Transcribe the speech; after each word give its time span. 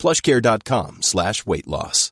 plushcare.com 0.00 1.02
slash 1.02 1.46
weight 1.46 1.68
loss. 1.68 2.10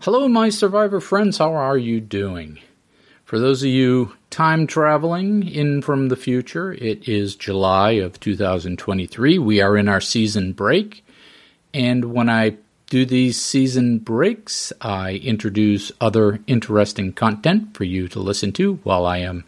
Hello, 0.00 0.28
my 0.28 0.50
survivor 0.50 1.00
friends. 1.00 1.38
How 1.38 1.52
are 1.52 1.76
you 1.76 2.00
doing? 2.00 2.60
For 3.26 3.40
those 3.40 3.64
of 3.64 3.70
you 3.70 4.12
time 4.30 4.68
traveling 4.68 5.48
in 5.48 5.82
from 5.82 6.10
the 6.10 6.16
future, 6.16 6.72
it 6.74 7.08
is 7.08 7.34
July 7.34 7.94
of 7.94 8.20
2023. 8.20 9.36
We 9.40 9.60
are 9.60 9.76
in 9.76 9.88
our 9.88 10.00
season 10.00 10.52
break. 10.52 11.04
And 11.74 12.12
when 12.12 12.30
I 12.30 12.58
do 12.88 13.04
these 13.04 13.36
season 13.42 13.98
breaks, 13.98 14.72
I 14.80 15.14
introduce 15.14 15.90
other 16.00 16.38
interesting 16.46 17.12
content 17.12 17.76
for 17.76 17.82
you 17.82 18.06
to 18.10 18.20
listen 18.20 18.52
to 18.52 18.74
while 18.84 19.04
I 19.04 19.18
am 19.18 19.42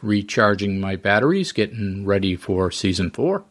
recharging 0.00 0.78
my 0.78 0.94
batteries, 0.94 1.50
getting 1.50 2.06
ready 2.06 2.36
for 2.36 2.70
season 2.70 3.10
four. 3.10 3.42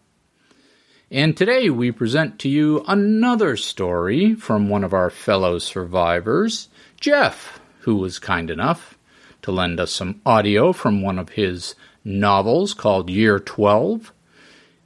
And 1.11 1.36
today 1.36 1.69
we 1.69 1.91
present 1.91 2.39
to 2.39 2.47
you 2.47 2.86
another 2.88 3.58
story 3.58 4.33
from 4.33 4.69
one 4.69 4.86
of 4.86 4.93
our 4.93 5.09
fellow 5.09 5.59
survivors, 5.59 6.69
Jeff, 7.02 7.59
who 7.80 7.97
was 7.97 8.17
kind 8.17 8.49
enough 8.49 8.97
to 9.44 9.52
lend 9.52 9.80
us 9.80 9.91
some 9.91 10.22
audio 10.25 10.73
from 10.73 11.02
one 11.02 11.19
of 11.19 11.30
his 11.30 11.75
novels 12.03 12.73
called 12.73 13.09
Year 13.09 13.39
12. 13.39 14.11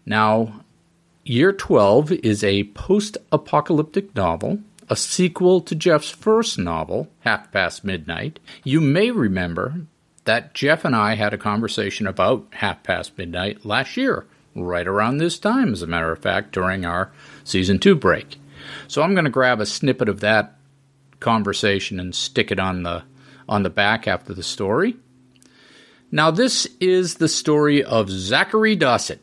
Now, 0.06 0.62
Year 1.24 1.52
12 1.52 2.12
is 2.12 2.44
a 2.44 2.66
post 2.66 3.18
apocalyptic 3.32 4.16
novel, 4.16 4.60
a 4.90 4.96
sequel 4.96 5.62
to 5.62 5.76
Jeff's 5.76 6.10
first 6.10 6.58
novel, 6.58 7.10
Half 7.22 7.52
Past 7.52 7.84
Midnight. 7.84 8.40
You 8.64 8.82
may 8.82 9.12
remember 9.12 9.82
that 10.26 10.54
Jeff 10.54 10.86
and 10.86 10.96
I 10.96 11.16
had 11.16 11.34
a 11.34 11.38
conversation 11.38 12.08
about 12.08 12.48
Half 12.52 12.84
Past 12.84 13.18
Midnight 13.18 13.66
last 13.66 13.98
year 13.98 14.26
right 14.56 14.88
around 14.88 15.18
this 15.18 15.38
time, 15.38 15.74
as 15.74 15.82
a 15.82 15.88
matter 15.88 16.12
of 16.12 16.20
fact, 16.20 16.52
during 16.52 16.86
our 16.86 17.12
season 17.44 17.78
two 17.80 17.96
break. 17.96 18.38
So 18.88 19.02
I'm 19.02 19.14
going 19.14 19.26
to 19.26 19.32
grab 19.32 19.60
a 19.60 19.66
snippet 19.66 20.10
of 20.10 20.22
that 20.22 20.56
conversation 21.20 22.00
and 22.00 22.16
stick 22.16 22.52
it 22.52 22.60
on 22.60 22.84
the 22.84 23.04
on 23.48 23.64
the 23.64 23.70
back 23.70 24.08
after 24.08 24.34
the 24.34 24.44
story. 24.44 24.96
Now 26.12 26.32
this 26.32 26.68
is 26.80 27.16
the 27.16 27.28
story 27.28 27.84
of 27.84 28.10
Zachary 28.10 28.76
Dossett, 28.76 29.20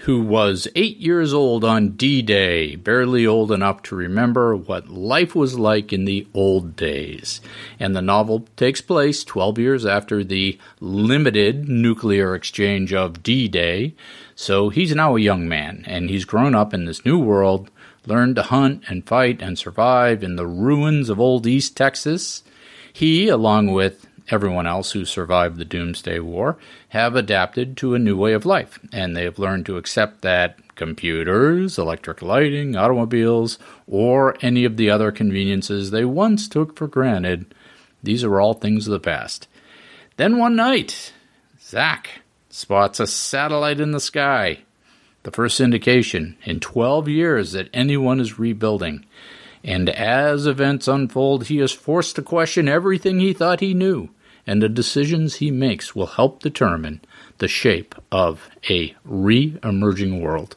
who 0.00 0.22
was 0.22 0.68
eight 0.76 0.98
years 0.98 1.32
old 1.32 1.64
on 1.64 1.96
D 1.96 2.22
Day, 2.22 2.76
barely 2.76 3.26
old 3.26 3.50
enough 3.50 3.82
to 3.84 3.96
remember 3.96 4.54
what 4.54 4.88
life 4.88 5.34
was 5.34 5.58
like 5.58 5.92
in 5.92 6.04
the 6.04 6.26
old 6.34 6.76
days. 6.76 7.40
And 7.80 7.96
the 7.96 8.02
novel 8.02 8.46
takes 8.56 8.80
place 8.80 9.24
12 9.24 9.58
years 9.58 9.86
after 9.86 10.22
the 10.22 10.58
limited 10.78 11.68
nuclear 11.68 12.34
exchange 12.34 12.92
of 12.92 13.22
D 13.22 13.48
Day, 13.48 13.94
so 14.36 14.68
he's 14.68 14.94
now 14.94 15.16
a 15.16 15.20
young 15.20 15.48
man, 15.48 15.82
and 15.86 16.10
he's 16.10 16.26
grown 16.26 16.54
up 16.54 16.74
in 16.74 16.84
this 16.84 17.06
new 17.06 17.18
world, 17.18 17.70
learned 18.04 18.36
to 18.36 18.42
hunt 18.42 18.84
and 18.88 19.06
fight 19.06 19.40
and 19.40 19.58
survive 19.58 20.22
in 20.22 20.36
the 20.36 20.46
ruins 20.46 21.08
of 21.08 21.18
old 21.18 21.46
East 21.46 21.76
Texas. 21.76 22.42
He, 22.96 23.28
along 23.28 23.72
with 23.72 24.06
everyone 24.30 24.66
else 24.66 24.92
who 24.92 25.04
survived 25.04 25.58
the 25.58 25.66
Doomsday 25.66 26.18
War, 26.18 26.56
have 26.88 27.14
adapted 27.14 27.76
to 27.76 27.94
a 27.94 27.98
new 27.98 28.16
way 28.16 28.32
of 28.32 28.46
life, 28.46 28.78
and 28.90 29.14
they 29.14 29.24
have 29.24 29.38
learned 29.38 29.66
to 29.66 29.76
accept 29.76 30.22
that 30.22 30.74
computers, 30.76 31.76
electric 31.76 32.22
lighting, 32.22 32.74
automobiles, 32.74 33.58
or 33.86 34.34
any 34.40 34.64
of 34.64 34.78
the 34.78 34.88
other 34.88 35.12
conveniences 35.12 35.90
they 35.90 36.06
once 36.06 36.48
took 36.48 36.74
for 36.74 36.86
granted, 36.86 37.54
these 38.02 38.24
are 38.24 38.40
all 38.40 38.54
things 38.54 38.86
of 38.86 38.92
the 38.92 38.98
past. 38.98 39.46
Then 40.16 40.38
one 40.38 40.56
night, 40.56 41.12
Zach, 41.60 42.22
spots 42.48 42.98
a 42.98 43.06
satellite 43.06 43.78
in 43.78 43.90
the 43.90 44.00
sky. 44.00 44.60
The 45.24 45.32
first 45.32 45.60
indication 45.60 46.38
in 46.44 46.60
12 46.60 47.10
years 47.10 47.52
that 47.52 47.68
anyone 47.74 48.20
is 48.20 48.38
rebuilding. 48.38 49.04
And 49.66 49.90
as 49.90 50.46
events 50.46 50.88
unfold, 50.88 51.48
he 51.48 51.60
is 51.60 51.72
forced 51.72 52.16
to 52.16 52.22
question 52.22 52.68
everything 52.68 53.20
he 53.20 53.34
thought 53.34 53.60
he 53.60 53.74
knew, 53.74 54.08
and 54.46 54.62
the 54.62 54.68
decisions 54.70 55.34
he 55.34 55.50
makes 55.50 55.94
will 55.94 56.06
help 56.06 56.40
determine 56.40 57.02
the 57.36 57.48
shape 57.48 57.94
of 58.10 58.48
a 58.70 58.94
re 59.04 59.58
emerging 59.62 60.22
world. 60.22 60.56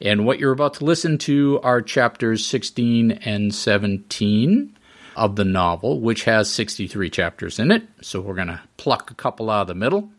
And 0.00 0.24
what 0.24 0.38
you're 0.38 0.52
about 0.52 0.74
to 0.74 0.84
listen 0.84 1.18
to 1.18 1.58
are 1.64 1.82
chapters 1.82 2.46
16 2.46 3.10
and 3.10 3.52
17 3.52 4.76
of 5.16 5.34
the 5.34 5.44
novel, 5.44 6.00
which 6.00 6.24
has 6.24 6.48
63 6.48 7.10
chapters 7.10 7.58
in 7.58 7.72
it. 7.72 7.82
So 8.00 8.20
we're 8.20 8.34
going 8.34 8.46
to 8.46 8.60
pluck 8.76 9.10
a 9.10 9.14
couple 9.14 9.50
out 9.50 9.62
of 9.62 9.66
the 9.68 9.74
middle 9.74 10.10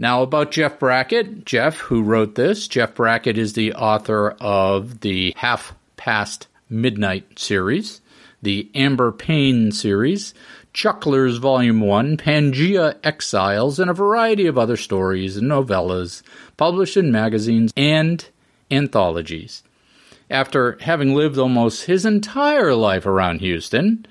now, 0.00 0.22
about 0.22 0.50
Jeff 0.50 0.78
Brackett, 0.78 1.44
Jeff, 1.44 1.76
who 1.76 2.02
wrote 2.02 2.34
this, 2.34 2.66
Jeff 2.68 2.94
Brackett 2.94 3.36
is 3.36 3.52
the 3.52 3.74
author 3.74 4.30
of 4.40 5.00
the 5.00 5.34
Half 5.36 5.74
Past 5.98 6.46
Midnight 6.70 7.38
series, 7.38 8.00
the 8.40 8.70
Amber 8.74 9.12
Pain 9.12 9.72
series, 9.72 10.32
Chucklers 10.72 11.38
Volume 11.38 11.80
1, 11.80 12.16
Pangea 12.16 12.96
Exiles, 13.02 13.80
and 13.80 13.90
a 13.90 13.94
variety 13.94 14.46
of 14.46 14.56
other 14.56 14.76
stories 14.76 15.36
and 15.36 15.50
novellas 15.50 16.22
published 16.56 16.96
in 16.96 17.10
magazines 17.10 17.72
and 17.76 18.26
anthologies. 18.70 19.62
After 20.30 20.78
having 20.82 21.14
lived 21.14 21.38
almost 21.38 21.86
his 21.86 22.06
entire 22.06 22.74
life 22.74 23.04
around 23.04 23.40
Houston, 23.40 24.06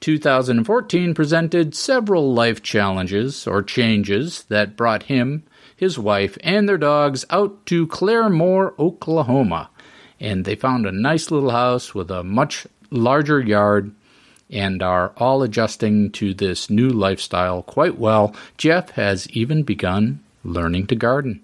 2014 0.00 1.14
presented 1.14 1.74
several 1.74 2.34
life 2.34 2.62
challenges 2.62 3.46
or 3.46 3.62
changes 3.62 4.44
that 4.48 4.76
brought 4.76 5.04
him, 5.04 5.44
his 5.76 5.98
wife, 5.98 6.36
and 6.42 6.68
their 6.68 6.78
dogs 6.78 7.24
out 7.30 7.64
to 7.66 7.86
Claremore, 7.86 8.76
Oklahoma. 8.78 9.70
And 10.20 10.44
they 10.44 10.54
found 10.54 10.86
a 10.86 10.92
nice 10.92 11.30
little 11.30 11.50
house 11.50 11.94
with 11.94 12.10
a 12.10 12.22
much 12.22 12.66
larger 12.90 13.40
yard 13.40 13.92
and 14.50 14.82
are 14.82 15.12
all 15.16 15.42
adjusting 15.42 16.10
to 16.12 16.34
this 16.34 16.68
new 16.68 16.90
lifestyle 16.90 17.62
quite 17.62 17.98
well. 17.98 18.34
Jeff 18.58 18.90
has 18.90 19.28
even 19.30 19.62
begun 19.62 20.20
learning 20.44 20.86
to 20.88 20.94
garden. 20.94 21.40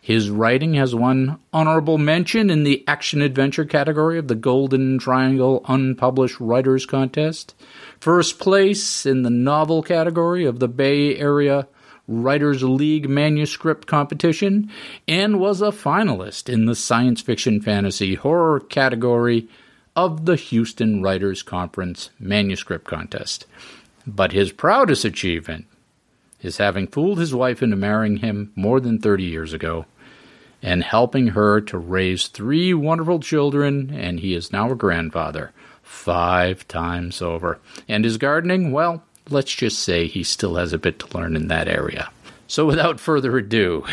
His 0.00 0.30
writing 0.30 0.74
has 0.74 0.96
won 0.96 1.38
honorable 1.52 1.96
mention 1.96 2.50
in 2.50 2.64
the 2.64 2.82
action 2.88 3.22
adventure 3.22 3.64
category 3.64 4.18
of 4.18 4.26
the 4.26 4.34
Golden 4.34 4.98
Triangle 4.98 5.64
Unpublished 5.68 6.40
Writers 6.40 6.86
Contest, 6.86 7.54
first 8.00 8.40
place 8.40 9.06
in 9.06 9.22
the 9.22 9.30
novel 9.30 9.80
category 9.80 10.44
of 10.44 10.58
the 10.58 10.66
Bay 10.66 11.16
Area 11.16 11.68
Writers 12.08 12.62
League 12.62 13.08
Manuscript 13.08 13.86
Competition, 13.86 14.70
and 15.06 15.38
was 15.38 15.62
a 15.62 15.66
finalist 15.66 16.48
in 16.48 16.66
the 16.66 16.74
Science 16.74 17.20
Fiction 17.20 17.60
Fantasy 17.60 18.14
Horror 18.14 18.60
category 18.60 19.48
of 19.94 20.24
the 20.24 20.36
Houston 20.36 21.02
Writers 21.02 21.42
Conference 21.42 22.10
Manuscript 22.18 22.86
Contest. 22.86 23.46
But 24.06 24.32
his 24.32 24.52
proudest 24.52 25.04
achievement 25.04 25.66
is 26.40 26.56
having 26.56 26.88
fooled 26.88 27.18
his 27.18 27.34
wife 27.34 27.62
into 27.62 27.76
marrying 27.76 28.18
him 28.18 28.52
more 28.56 28.80
than 28.80 28.98
30 28.98 29.24
years 29.24 29.52
ago 29.52 29.86
and 30.62 30.82
helping 30.82 31.28
her 31.28 31.60
to 31.60 31.78
raise 31.78 32.28
three 32.28 32.72
wonderful 32.72 33.20
children, 33.20 33.90
and 33.92 34.20
he 34.20 34.34
is 34.34 34.52
now 34.52 34.70
a 34.70 34.76
grandfather 34.76 35.52
five 35.82 36.66
times 36.68 37.20
over. 37.20 37.58
And 37.88 38.04
his 38.04 38.16
gardening, 38.16 38.70
well, 38.70 39.02
let's 39.30 39.52
just 39.52 39.78
say 39.78 40.06
he 40.06 40.22
still 40.22 40.56
has 40.56 40.72
a 40.72 40.78
bit 40.78 40.98
to 41.00 41.16
learn 41.16 41.36
in 41.36 41.48
that 41.48 41.68
area. 41.68 42.10
So 42.46 42.66
without 42.66 43.00
further 43.08 43.36
ado, 43.36 43.84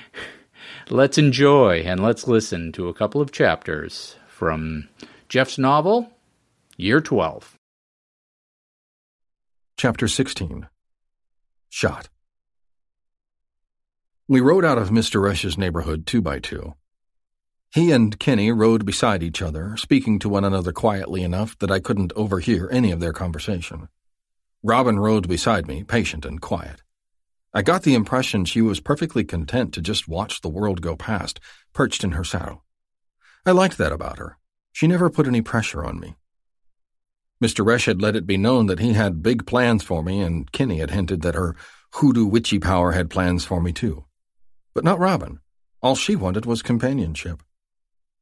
let's 0.90 1.18
enjoy 1.18 1.80
and 1.80 2.02
let's 2.02 2.26
listen 2.26 2.72
to 2.72 2.88
a 2.88 2.94
couple 2.94 3.20
of 3.20 3.32
chapters 3.32 4.16
from 4.28 4.88
Jeff's 5.28 5.58
novel, 5.58 6.10
Year 6.76 7.00
12. 7.00 7.56
Chapter 9.76 10.08
16 10.08 10.68
Shot 11.68 12.08
We 14.26 14.40
rode 14.40 14.64
out 14.64 14.78
of 14.78 14.90
Mr. 14.90 15.22
Rush's 15.22 15.58
neighborhood 15.58 16.06
two 16.06 16.22
by 16.22 16.38
two. 16.38 16.74
He 17.70 17.92
and 17.92 18.18
Kenny 18.18 18.52
rode 18.52 18.86
beside 18.86 19.22
each 19.22 19.42
other, 19.42 19.76
speaking 19.76 20.18
to 20.20 20.30
one 20.30 20.44
another 20.44 20.72
quietly 20.72 21.22
enough 21.22 21.58
that 21.58 21.70
I 21.70 21.78
couldn't 21.78 22.12
overhear 22.16 22.70
any 22.72 22.90
of 22.90 23.00
their 23.00 23.12
conversation. 23.12 23.88
Robin 24.68 24.98
rode 24.98 25.28
beside 25.28 25.68
me, 25.68 25.84
patient 25.84 26.24
and 26.24 26.40
quiet. 26.40 26.82
I 27.54 27.62
got 27.62 27.84
the 27.84 27.94
impression 27.94 28.44
she 28.44 28.60
was 28.60 28.80
perfectly 28.80 29.22
content 29.22 29.72
to 29.74 29.80
just 29.80 30.08
watch 30.08 30.40
the 30.40 30.48
world 30.48 30.82
go 30.82 30.96
past, 30.96 31.38
perched 31.72 32.02
in 32.02 32.12
her 32.12 32.24
saddle. 32.24 32.64
I 33.46 33.52
liked 33.52 33.78
that 33.78 33.92
about 33.92 34.18
her. 34.18 34.38
She 34.72 34.88
never 34.88 35.08
put 35.08 35.28
any 35.28 35.40
pressure 35.40 35.84
on 35.84 36.00
me. 36.00 36.16
Mr. 37.40 37.64
Resch 37.64 37.86
had 37.86 38.02
let 38.02 38.16
it 38.16 38.26
be 38.26 38.36
known 38.36 38.66
that 38.66 38.80
he 38.80 38.94
had 38.94 39.22
big 39.22 39.46
plans 39.46 39.84
for 39.84 40.02
me, 40.02 40.20
and 40.20 40.50
Kenny 40.50 40.78
had 40.78 40.90
hinted 40.90 41.22
that 41.22 41.36
her 41.36 41.54
hoodoo 41.92 42.26
witchy 42.26 42.58
power 42.58 42.90
had 42.90 43.08
plans 43.08 43.44
for 43.44 43.60
me 43.60 43.72
too. 43.72 44.04
But 44.74 44.82
not 44.82 44.98
Robin. 44.98 45.38
All 45.80 45.94
she 45.94 46.16
wanted 46.16 46.44
was 46.44 46.62
companionship. 46.62 47.40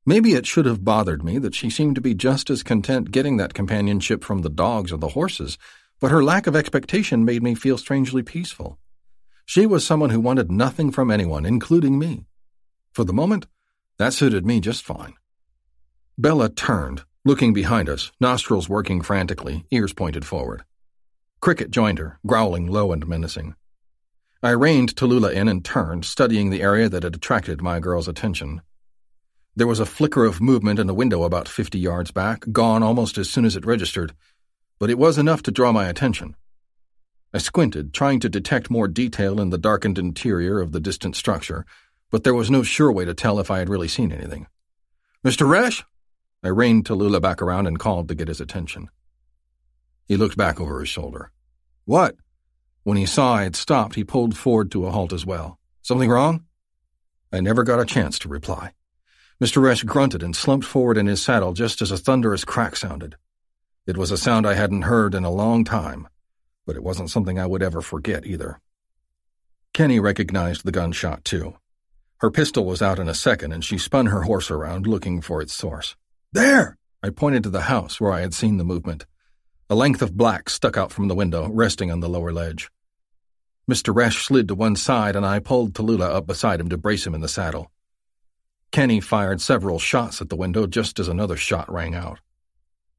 Maybe 0.04 0.34
it 0.34 0.44
should 0.44 0.66
have 0.66 0.84
bothered 0.84 1.24
me 1.24 1.38
that 1.38 1.54
she 1.54 1.70
seemed 1.70 1.94
to 1.94 2.02
be 2.02 2.12
just 2.12 2.50
as 2.50 2.62
content 2.62 3.12
getting 3.12 3.38
that 3.38 3.54
companionship 3.54 4.22
from 4.22 4.42
the 4.42 4.50
dogs 4.50 4.92
or 4.92 4.98
the 4.98 5.08
horses, 5.08 5.56
but 6.04 6.10
her 6.10 6.22
lack 6.22 6.46
of 6.46 6.54
expectation 6.54 7.24
made 7.24 7.42
me 7.42 7.54
feel 7.54 7.78
strangely 7.78 8.22
peaceful. 8.22 8.78
She 9.46 9.64
was 9.64 9.86
someone 9.86 10.10
who 10.10 10.20
wanted 10.20 10.52
nothing 10.52 10.90
from 10.90 11.10
anyone, 11.10 11.46
including 11.46 11.98
me. 11.98 12.26
For 12.92 13.04
the 13.04 13.14
moment, 13.14 13.46
that 13.96 14.12
suited 14.12 14.44
me 14.44 14.60
just 14.60 14.84
fine. 14.84 15.14
Bella 16.18 16.50
turned, 16.50 17.04
looking 17.24 17.54
behind 17.54 17.88
us, 17.88 18.12
nostrils 18.20 18.68
working 18.68 19.00
frantically, 19.00 19.64
ears 19.70 19.94
pointed 19.94 20.26
forward. 20.26 20.66
Cricket 21.40 21.70
joined 21.70 21.98
her, 21.98 22.18
growling 22.26 22.66
low 22.66 22.92
and 22.92 23.06
menacing. 23.06 23.54
I 24.42 24.50
reined 24.50 24.96
Tallulah 24.96 25.32
in 25.32 25.48
and 25.48 25.64
turned, 25.64 26.04
studying 26.04 26.50
the 26.50 26.60
area 26.60 26.90
that 26.90 27.04
had 27.04 27.14
attracted 27.14 27.62
my 27.62 27.80
girl's 27.80 28.08
attention. 28.08 28.60
There 29.56 29.66
was 29.66 29.80
a 29.80 29.86
flicker 29.86 30.26
of 30.26 30.42
movement 30.42 30.78
in 30.78 30.90
a 30.90 30.92
window 30.92 31.22
about 31.22 31.48
fifty 31.48 31.78
yards 31.78 32.10
back, 32.10 32.44
gone 32.52 32.82
almost 32.82 33.16
as 33.16 33.30
soon 33.30 33.46
as 33.46 33.56
it 33.56 33.64
registered, 33.64 34.12
but 34.78 34.90
it 34.90 34.98
was 34.98 35.18
enough 35.18 35.42
to 35.42 35.50
draw 35.50 35.72
my 35.72 35.86
attention. 35.88 36.36
I 37.32 37.38
squinted, 37.38 37.92
trying 37.92 38.20
to 38.20 38.28
detect 38.28 38.70
more 38.70 38.86
detail 38.86 39.40
in 39.40 39.50
the 39.50 39.58
darkened 39.58 39.98
interior 39.98 40.60
of 40.60 40.72
the 40.72 40.80
distant 40.80 41.16
structure, 41.16 41.66
but 42.10 42.22
there 42.22 42.34
was 42.34 42.50
no 42.50 42.62
sure 42.62 42.92
way 42.92 43.04
to 43.04 43.14
tell 43.14 43.40
if 43.40 43.50
I 43.50 43.58
had 43.58 43.68
really 43.68 43.88
seen 43.88 44.12
anything. 44.12 44.46
Mr. 45.24 45.46
Resch? 45.46 45.82
I 46.44 46.48
reined 46.48 46.84
Tallulah 46.84 47.20
back 47.20 47.42
around 47.42 47.66
and 47.66 47.78
called 47.78 48.08
to 48.08 48.14
get 48.14 48.28
his 48.28 48.40
attention. 48.40 48.88
He 50.06 50.16
looked 50.16 50.36
back 50.36 50.60
over 50.60 50.80
his 50.80 50.88
shoulder. 50.88 51.32
What? 51.86 52.16
When 52.82 52.98
he 52.98 53.06
saw 53.06 53.34
I 53.34 53.44
had 53.44 53.56
stopped, 53.56 53.94
he 53.94 54.04
pulled 54.04 54.36
Ford 54.36 54.70
to 54.72 54.86
a 54.86 54.90
halt 54.90 55.12
as 55.12 55.24
well. 55.24 55.58
Something 55.82 56.10
wrong? 56.10 56.44
I 57.32 57.40
never 57.40 57.64
got 57.64 57.80
a 57.80 57.84
chance 57.84 58.18
to 58.20 58.28
reply. 58.28 58.74
Mr. 59.42 59.60
Resch 59.60 59.84
grunted 59.84 60.22
and 60.22 60.36
slumped 60.36 60.66
forward 60.66 60.96
in 60.96 61.06
his 61.06 61.20
saddle 61.20 61.52
just 61.52 61.82
as 61.82 61.90
a 61.90 61.96
thunderous 61.96 62.44
crack 62.44 62.76
sounded. 62.76 63.16
It 63.86 63.96
was 63.96 64.10
a 64.10 64.16
sound 64.16 64.46
I 64.46 64.54
hadn't 64.54 64.82
heard 64.82 65.14
in 65.14 65.24
a 65.24 65.30
long 65.30 65.64
time 65.64 66.08
but 66.66 66.76
it 66.76 66.82
wasn't 66.82 67.10
something 67.10 67.38
I 67.38 67.46
would 67.46 67.62
ever 67.62 67.80
forget 67.80 68.26
either. 68.26 68.60
Kenny 69.72 70.00
recognized 70.00 70.64
the 70.64 70.72
gunshot, 70.72 71.24
too. 71.24 71.56
Her 72.18 72.30
pistol 72.30 72.64
was 72.64 72.80
out 72.80 72.98
in 72.98 73.08
a 73.08 73.14
second, 73.14 73.52
and 73.52 73.64
she 73.64 73.76
spun 73.76 74.06
her 74.06 74.22
horse 74.22 74.50
around, 74.50 74.86
looking 74.86 75.20
for 75.20 75.42
its 75.42 75.52
source. 75.52 75.96
There! 76.32 76.78
I 77.02 77.10
pointed 77.10 77.42
to 77.42 77.50
the 77.50 77.62
house 77.62 78.00
where 78.00 78.12
I 78.12 78.20
had 78.20 78.32
seen 78.32 78.56
the 78.56 78.64
movement. 78.64 79.04
A 79.68 79.74
length 79.74 80.00
of 80.00 80.16
black 80.16 80.48
stuck 80.48 80.76
out 80.76 80.92
from 80.92 81.08
the 81.08 81.14
window, 81.14 81.50
resting 81.50 81.90
on 81.90 82.00
the 82.00 82.08
lower 82.08 82.32
ledge. 82.32 82.70
Mr. 83.70 83.94
Resch 83.94 84.24
slid 84.24 84.48
to 84.48 84.54
one 84.54 84.76
side, 84.76 85.16
and 85.16 85.26
I 85.26 85.38
pulled 85.38 85.74
Tallulah 85.74 86.14
up 86.14 86.26
beside 86.26 86.60
him 86.60 86.68
to 86.70 86.78
brace 86.78 87.06
him 87.06 87.14
in 87.14 87.20
the 87.20 87.28
saddle. 87.28 87.70
Kenny 88.70 89.00
fired 89.00 89.40
several 89.40 89.78
shots 89.78 90.20
at 90.20 90.28
the 90.28 90.36
window 90.36 90.66
just 90.66 90.98
as 90.98 91.08
another 91.08 91.36
shot 91.36 91.70
rang 91.70 91.94
out. 91.94 92.20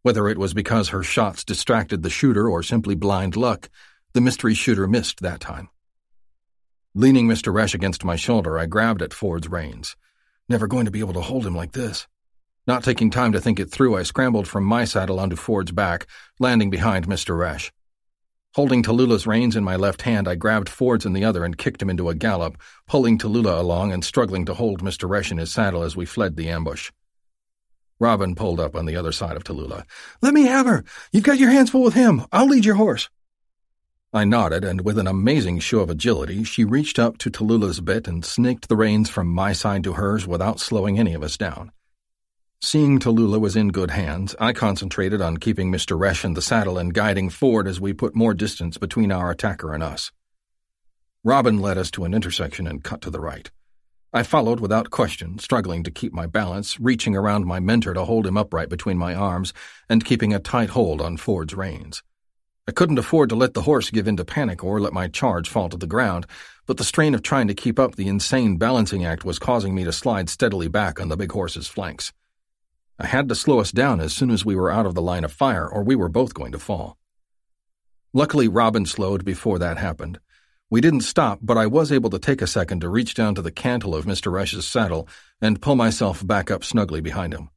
Whether 0.05 0.27
it 0.27 0.37
was 0.37 0.53
because 0.53 0.89
her 0.89 1.01
shots 1.01 1.43
distracted 1.43 2.03
the 2.03 2.11
shooter 2.11 2.47
or 2.47 2.61
simply 2.61 2.93
blind 2.93 3.35
luck, 3.35 3.71
the 4.13 4.21
mystery 4.21 4.53
shooter 4.53 4.85
missed 4.85 5.21
that 5.21 5.39
time. 5.39 5.67
Leaning 6.93 7.27
Mr. 7.27 7.51
Resch 7.51 7.73
against 7.73 8.05
my 8.05 8.15
shoulder, 8.15 8.59
I 8.59 8.67
grabbed 8.67 9.01
at 9.01 9.15
Ford's 9.15 9.49
reins. 9.49 9.95
Never 10.47 10.67
going 10.67 10.85
to 10.85 10.91
be 10.91 10.99
able 10.99 11.13
to 11.13 11.21
hold 11.21 11.43
him 11.43 11.55
like 11.55 11.71
this. 11.71 12.05
Not 12.67 12.83
taking 12.83 13.09
time 13.09 13.31
to 13.31 13.41
think 13.41 13.59
it 13.59 13.71
through, 13.71 13.95
I 13.97 14.03
scrambled 14.03 14.47
from 14.47 14.63
my 14.63 14.85
saddle 14.85 15.19
onto 15.19 15.35
Ford's 15.35 15.71
back, 15.71 16.05
landing 16.39 16.69
behind 16.69 17.07
Mr. 17.07 17.35
Resch. 17.35 17.71
Holding 18.53 18.83
Tallulah's 18.83 19.25
reins 19.25 19.55
in 19.55 19.63
my 19.63 19.75
left 19.75 20.03
hand, 20.03 20.27
I 20.27 20.35
grabbed 20.35 20.69
Ford's 20.69 21.07
in 21.07 21.13
the 21.13 21.25
other 21.25 21.43
and 21.43 21.57
kicked 21.57 21.81
him 21.81 21.89
into 21.89 22.09
a 22.09 22.15
gallop, 22.15 22.61
pulling 22.87 23.17
Tallulah 23.17 23.59
along 23.59 23.91
and 23.91 24.05
struggling 24.05 24.45
to 24.45 24.53
hold 24.53 24.83
Mr. 24.83 25.09
Resch 25.09 25.31
in 25.31 25.39
his 25.39 25.51
saddle 25.51 25.81
as 25.81 25.95
we 25.95 26.05
fled 26.05 26.35
the 26.35 26.49
ambush. 26.49 26.91
Robin 27.99 28.35
pulled 28.35 28.59
up 28.59 28.75
on 28.75 28.85
the 28.85 28.95
other 28.95 29.11
side 29.11 29.37
of 29.37 29.43
Tallulah. 29.43 29.85
Let 30.21 30.33
me 30.33 30.43
have 30.43 30.65
her. 30.65 30.83
You've 31.11 31.23
got 31.23 31.39
your 31.39 31.51
hands 31.51 31.69
full 31.69 31.83
with 31.83 31.93
him. 31.93 32.25
I'll 32.31 32.47
lead 32.47 32.65
your 32.65 32.75
horse. 32.75 33.09
I 34.11 34.23
nodded, 34.23 34.63
and 34.63 34.81
with 34.81 34.97
an 34.97 35.07
amazing 35.07 35.59
show 35.59 35.79
of 35.79 35.89
agility, 35.89 36.43
she 36.43 36.63
reached 36.63 36.99
up 36.99 37.17
to 37.19 37.29
Tallulah's 37.29 37.81
bit 37.81 38.07
and 38.07 38.23
snaked 38.23 38.69
the 38.69 38.77
reins 38.77 39.09
from 39.09 39.27
my 39.27 39.51
side 39.53 39.83
to 39.83 39.93
hers 39.93 40.25
without 40.25 40.59
slowing 40.59 40.99
any 40.99 41.13
of 41.13 41.23
us 41.23 41.37
down. 41.37 41.71
Seeing 42.61 42.99
Tallulah 42.99 43.39
was 43.39 43.55
in 43.55 43.69
good 43.69 43.91
hands, 43.91 44.35
I 44.39 44.53
concentrated 44.53 45.21
on 45.21 45.37
keeping 45.37 45.71
Mr. 45.71 45.97
Resch 45.99 46.23
in 46.23 46.33
the 46.33 46.41
saddle 46.41 46.77
and 46.77 46.93
guiding 46.93 47.29
Ford 47.29 47.67
as 47.67 47.81
we 47.81 47.93
put 47.93 48.15
more 48.15 48.33
distance 48.33 48.77
between 48.77 49.11
our 49.11 49.29
attacker 49.29 49.73
and 49.73 49.83
us. 49.83 50.11
Robin 51.23 51.59
led 51.59 51.77
us 51.77 51.91
to 51.91 52.05
an 52.05 52.13
intersection 52.13 52.67
and 52.67 52.83
cut 52.83 53.01
to 53.01 53.09
the 53.09 53.19
right. 53.19 53.51
I 54.15 54.23
followed 54.23 54.61
without 54.61 54.91
question, 54.91 55.39
struggling 55.39 55.83
to 55.83 55.91
keep 55.91 56.13
my 56.13 56.25
balance, 56.25 56.79
reaching 56.79 57.17
around 57.17 57.45
my 57.45 57.59
mentor 57.59 57.93
to 57.93 58.05
hold 58.05 58.25
him 58.25 58.37
upright 58.37 58.69
between 58.69 58.97
my 58.97 59.13
arms, 59.13 59.51
and 59.89 60.05
keeping 60.05 60.33
a 60.33 60.39
tight 60.39 60.69
hold 60.69 61.01
on 61.01 61.17
Ford's 61.17 61.53
reins. 61.53 62.01
I 62.65 62.71
couldn't 62.71 62.97
afford 62.97 63.27
to 63.27 63.35
let 63.35 63.55
the 63.55 63.63
horse 63.63 63.89
give 63.89 64.07
in 64.07 64.15
to 64.15 64.23
panic 64.23 64.63
or 64.63 64.79
let 64.79 64.93
my 64.93 65.09
charge 65.09 65.49
fall 65.49 65.67
to 65.67 65.75
the 65.75 65.85
ground, 65.85 66.27
but 66.65 66.77
the 66.77 66.85
strain 66.85 67.13
of 67.13 67.23
trying 67.23 67.49
to 67.49 67.53
keep 67.53 67.77
up 67.77 67.95
the 67.95 68.07
insane 68.07 68.55
balancing 68.55 69.03
act 69.03 69.25
was 69.25 69.37
causing 69.37 69.75
me 69.75 69.83
to 69.83 69.91
slide 69.91 70.29
steadily 70.29 70.69
back 70.69 70.97
on 71.01 71.09
the 71.09 71.17
big 71.17 71.33
horse's 71.33 71.67
flanks. 71.67 72.13
I 72.97 73.07
had 73.07 73.27
to 73.27 73.35
slow 73.35 73.59
us 73.59 73.73
down 73.73 73.99
as 73.99 74.13
soon 74.13 74.31
as 74.31 74.45
we 74.45 74.55
were 74.55 74.71
out 74.71 74.85
of 74.85 74.95
the 74.95 75.01
line 75.01 75.25
of 75.25 75.33
fire, 75.33 75.67
or 75.67 75.83
we 75.83 75.97
were 75.97 76.07
both 76.07 76.33
going 76.33 76.53
to 76.53 76.59
fall. 76.59 76.97
Luckily, 78.13 78.47
Robin 78.47 78.85
slowed 78.85 79.25
before 79.25 79.59
that 79.59 79.77
happened. 79.77 80.21
We 80.71 80.81
didn't 80.81 81.01
stop, 81.01 81.39
but 81.43 81.57
I 81.57 81.67
was 81.67 81.91
able 81.91 82.09
to 82.09 82.17
take 82.17 82.41
a 82.41 82.47
second 82.47 82.81
to 82.81 82.89
reach 82.89 83.13
down 83.13 83.35
to 83.35 83.41
the 83.43 83.51
cantle 83.51 83.93
of 83.93 84.05
Mr. 84.05 84.31
Rush's 84.31 84.65
saddle 84.65 85.07
and 85.39 85.61
pull 85.61 85.75
myself 85.75 86.25
back 86.25 86.49
up 86.49 86.63
snugly 86.63 87.01
behind 87.01 87.33
him. 87.33 87.49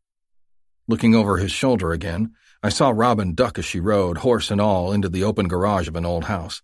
Looking 0.86 1.14
over 1.14 1.38
his 1.38 1.50
shoulder 1.50 1.92
again, 1.92 2.34
I 2.62 2.68
saw 2.68 2.90
Robin 2.90 3.34
duck 3.34 3.58
as 3.58 3.64
she 3.64 3.80
rode, 3.80 4.18
horse 4.18 4.50
and 4.50 4.60
all, 4.60 4.92
into 4.92 5.08
the 5.08 5.24
open 5.24 5.48
garage 5.48 5.88
of 5.88 5.96
an 5.96 6.04
old 6.04 6.24
house. 6.24 6.60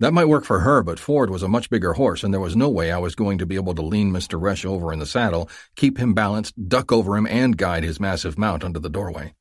That 0.00 0.14
might 0.14 0.28
work 0.28 0.44
for 0.44 0.60
her, 0.60 0.82
but 0.82 0.98
Ford 0.98 1.28
was 1.28 1.42
a 1.42 1.48
much 1.48 1.68
bigger 1.68 1.92
horse, 1.92 2.22
and 2.22 2.32
there 2.32 2.40
was 2.40 2.56
no 2.56 2.70
way 2.70 2.90
I 2.90 2.98
was 2.98 3.14
going 3.14 3.36
to 3.38 3.46
be 3.46 3.56
able 3.56 3.74
to 3.74 3.82
lean 3.82 4.12
Mr. 4.12 4.40
Resch 4.40 4.64
over 4.64 4.92
in 4.92 5.00
the 5.00 5.06
saddle, 5.06 5.50
keep 5.76 5.98
him 5.98 6.14
balanced, 6.14 6.68
duck 6.68 6.92
over 6.92 7.16
him, 7.16 7.26
and 7.26 7.58
guide 7.58 7.82
his 7.84 8.00
massive 8.00 8.38
mount 8.38 8.64
under 8.64 8.78
the 8.78 8.88
doorway. 8.88 9.34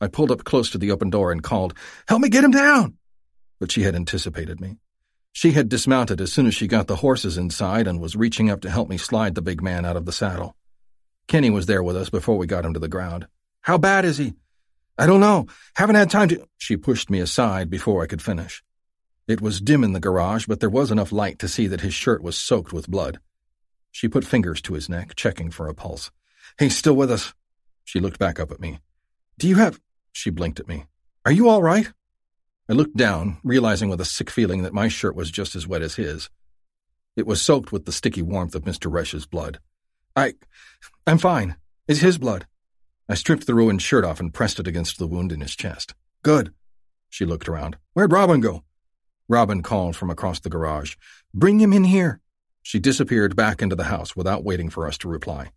I 0.00 0.08
pulled 0.08 0.32
up 0.32 0.44
close 0.44 0.70
to 0.70 0.78
the 0.78 0.90
open 0.90 1.10
door 1.10 1.30
and 1.30 1.42
called, 1.42 1.74
Help 2.08 2.22
me 2.22 2.28
get 2.28 2.44
him 2.44 2.50
down! 2.50 2.96
But 3.60 3.70
she 3.70 3.82
had 3.82 3.94
anticipated 3.94 4.60
me. 4.60 4.78
She 5.36 5.50
had 5.50 5.68
dismounted 5.68 6.20
as 6.20 6.32
soon 6.32 6.46
as 6.46 6.54
she 6.54 6.68
got 6.68 6.86
the 6.86 6.96
horses 6.96 7.36
inside 7.36 7.88
and 7.88 8.00
was 8.00 8.14
reaching 8.14 8.50
up 8.50 8.60
to 8.60 8.70
help 8.70 8.88
me 8.88 8.96
slide 8.96 9.34
the 9.34 9.42
big 9.42 9.60
man 9.60 9.84
out 9.84 9.96
of 9.96 10.06
the 10.06 10.12
saddle. 10.12 10.54
Kenny 11.26 11.50
was 11.50 11.66
there 11.66 11.82
with 11.82 11.96
us 11.96 12.08
before 12.08 12.38
we 12.38 12.46
got 12.46 12.64
him 12.64 12.72
to 12.72 12.78
the 12.78 12.86
ground. 12.86 13.26
How 13.62 13.76
bad 13.76 14.04
is 14.04 14.16
he? 14.16 14.34
I 14.96 15.06
don't 15.06 15.20
know. 15.20 15.48
Haven't 15.74 15.96
had 15.96 16.08
time 16.08 16.28
to. 16.28 16.46
She 16.56 16.76
pushed 16.76 17.10
me 17.10 17.18
aside 17.18 17.68
before 17.68 18.00
I 18.00 18.06
could 18.06 18.22
finish. 18.22 18.62
It 19.26 19.40
was 19.40 19.60
dim 19.60 19.82
in 19.82 19.92
the 19.92 19.98
garage, 19.98 20.46
but 20.46 20.60
there 20.60 20.70
was 20.70 20.92
enough 20.92 21.10
light 21.10 21.40
to 21.40 21.48
see 21.48 21.66
that 21.66 21.80
his 21.80 21.94
shirt 21.94 22.22
was 22.22 22.38
soaked 22.38 22.72
with 22.72 22.88
blood. 22.88 23.18
She 23.90 24.06
put 24.06 24.24
fingers 24.24 24.62
to 24.62 24.74
his 24.74 24.88
neck, 24.88 25.16
checking 25.16 25.50
for 25.50 25.68
a 25.68 25.74
pulse. 25.74 26.12
He's 26.60 26.76
still 26.76 26.94
with 26.94 27.10
us. 27.10 27.34
She 27.84 27.98
looked 27.98 28.20
back 28.20 28.38
up 28.38 28.52
at 28.52 28.60
me. 28.60 28.78
Do 29.36 29.48
you 29.48 29.56
have. 29.56 29.80
She 30.12 30.30
blinked 30.30 30.60
at 30.60 30.68
me. 30.68 30.84
Are 31.26 31.32
you 31.32 31.48
all 31.48 31.62
right? 31.62 31.92
I 32.68 32.72
looked 32.72 32.96
down, 32.96 33.38
realizing 33.44 33.90
with 33.90 34.00
a 34.00 34.06
sick 34.06 34.30
feeling 34.30 34.62
that 34.62 34.72
my 34.72 34.88
shirt 34.88 35.14
was 35.14 35.30
just 35.30 35.54
as 35.54 35.66
wet 35.66 35.82
as 35.82 35.96
his. 35.96 36.30
It 37.14 37.26
was 37.26 37.42
soaked 37.42 37.72
with 37.72 37.84
the 37.84 37.92
sticky 37.92 38.22
warmth 38.22 38.54
of 38.54 38.64
Mr. 38.64 38.90
Resch's 38.90 39.26
blood. 39.26 39.58
I. 40.16 40.34
I'm 41.06 41.18
fine. 41.18 41.56
It's 41.86 42.00
his 42.00 42.16
blood. 42.16 42.46
I 43.08 43.14
stripped 43.14 43.46
the 43.46 43.54
ruined 43.54 43.82
shirt 43.82 44.04
off 44.04 44.18
and 44.18 44.32
pressed 44.32 44.58
it 44.58 44.66
against 44.66 44.98
the 44.98 45.06
wound 45.06 45.30
in 45.30 45.42
his 45.42 45.54
chest. 45.54 45.94
Good. 46.22 46.54
She 47.10 47.26
looked 47.26 47.48
around. 47.48 47.76
Where'd 47.92 48.12
Robin 48.12 48.40
go? 48.40 48.64
Robin 49.28 49.62
called 49.62 49.94
from 49.94 50.08
across 50.08 50.40
the 50.40 50.48
garage. 50.48 50.96
Bring 51.34 51.60
him 51.60 51.72
in 51.72 51.84
here. 51.84 52.20
She 52.62 52.78
disappeared 52.78 53.36
back 53.36 53.60
into 53.60 53.76
the 53.76 53.84
house 53.84 54.16
without 54.16 54.42
waiting 54.42 54.70
for 54.70 54.86
us 54.86 54.96
to 54.98 55.08
reply. 55.08 55.50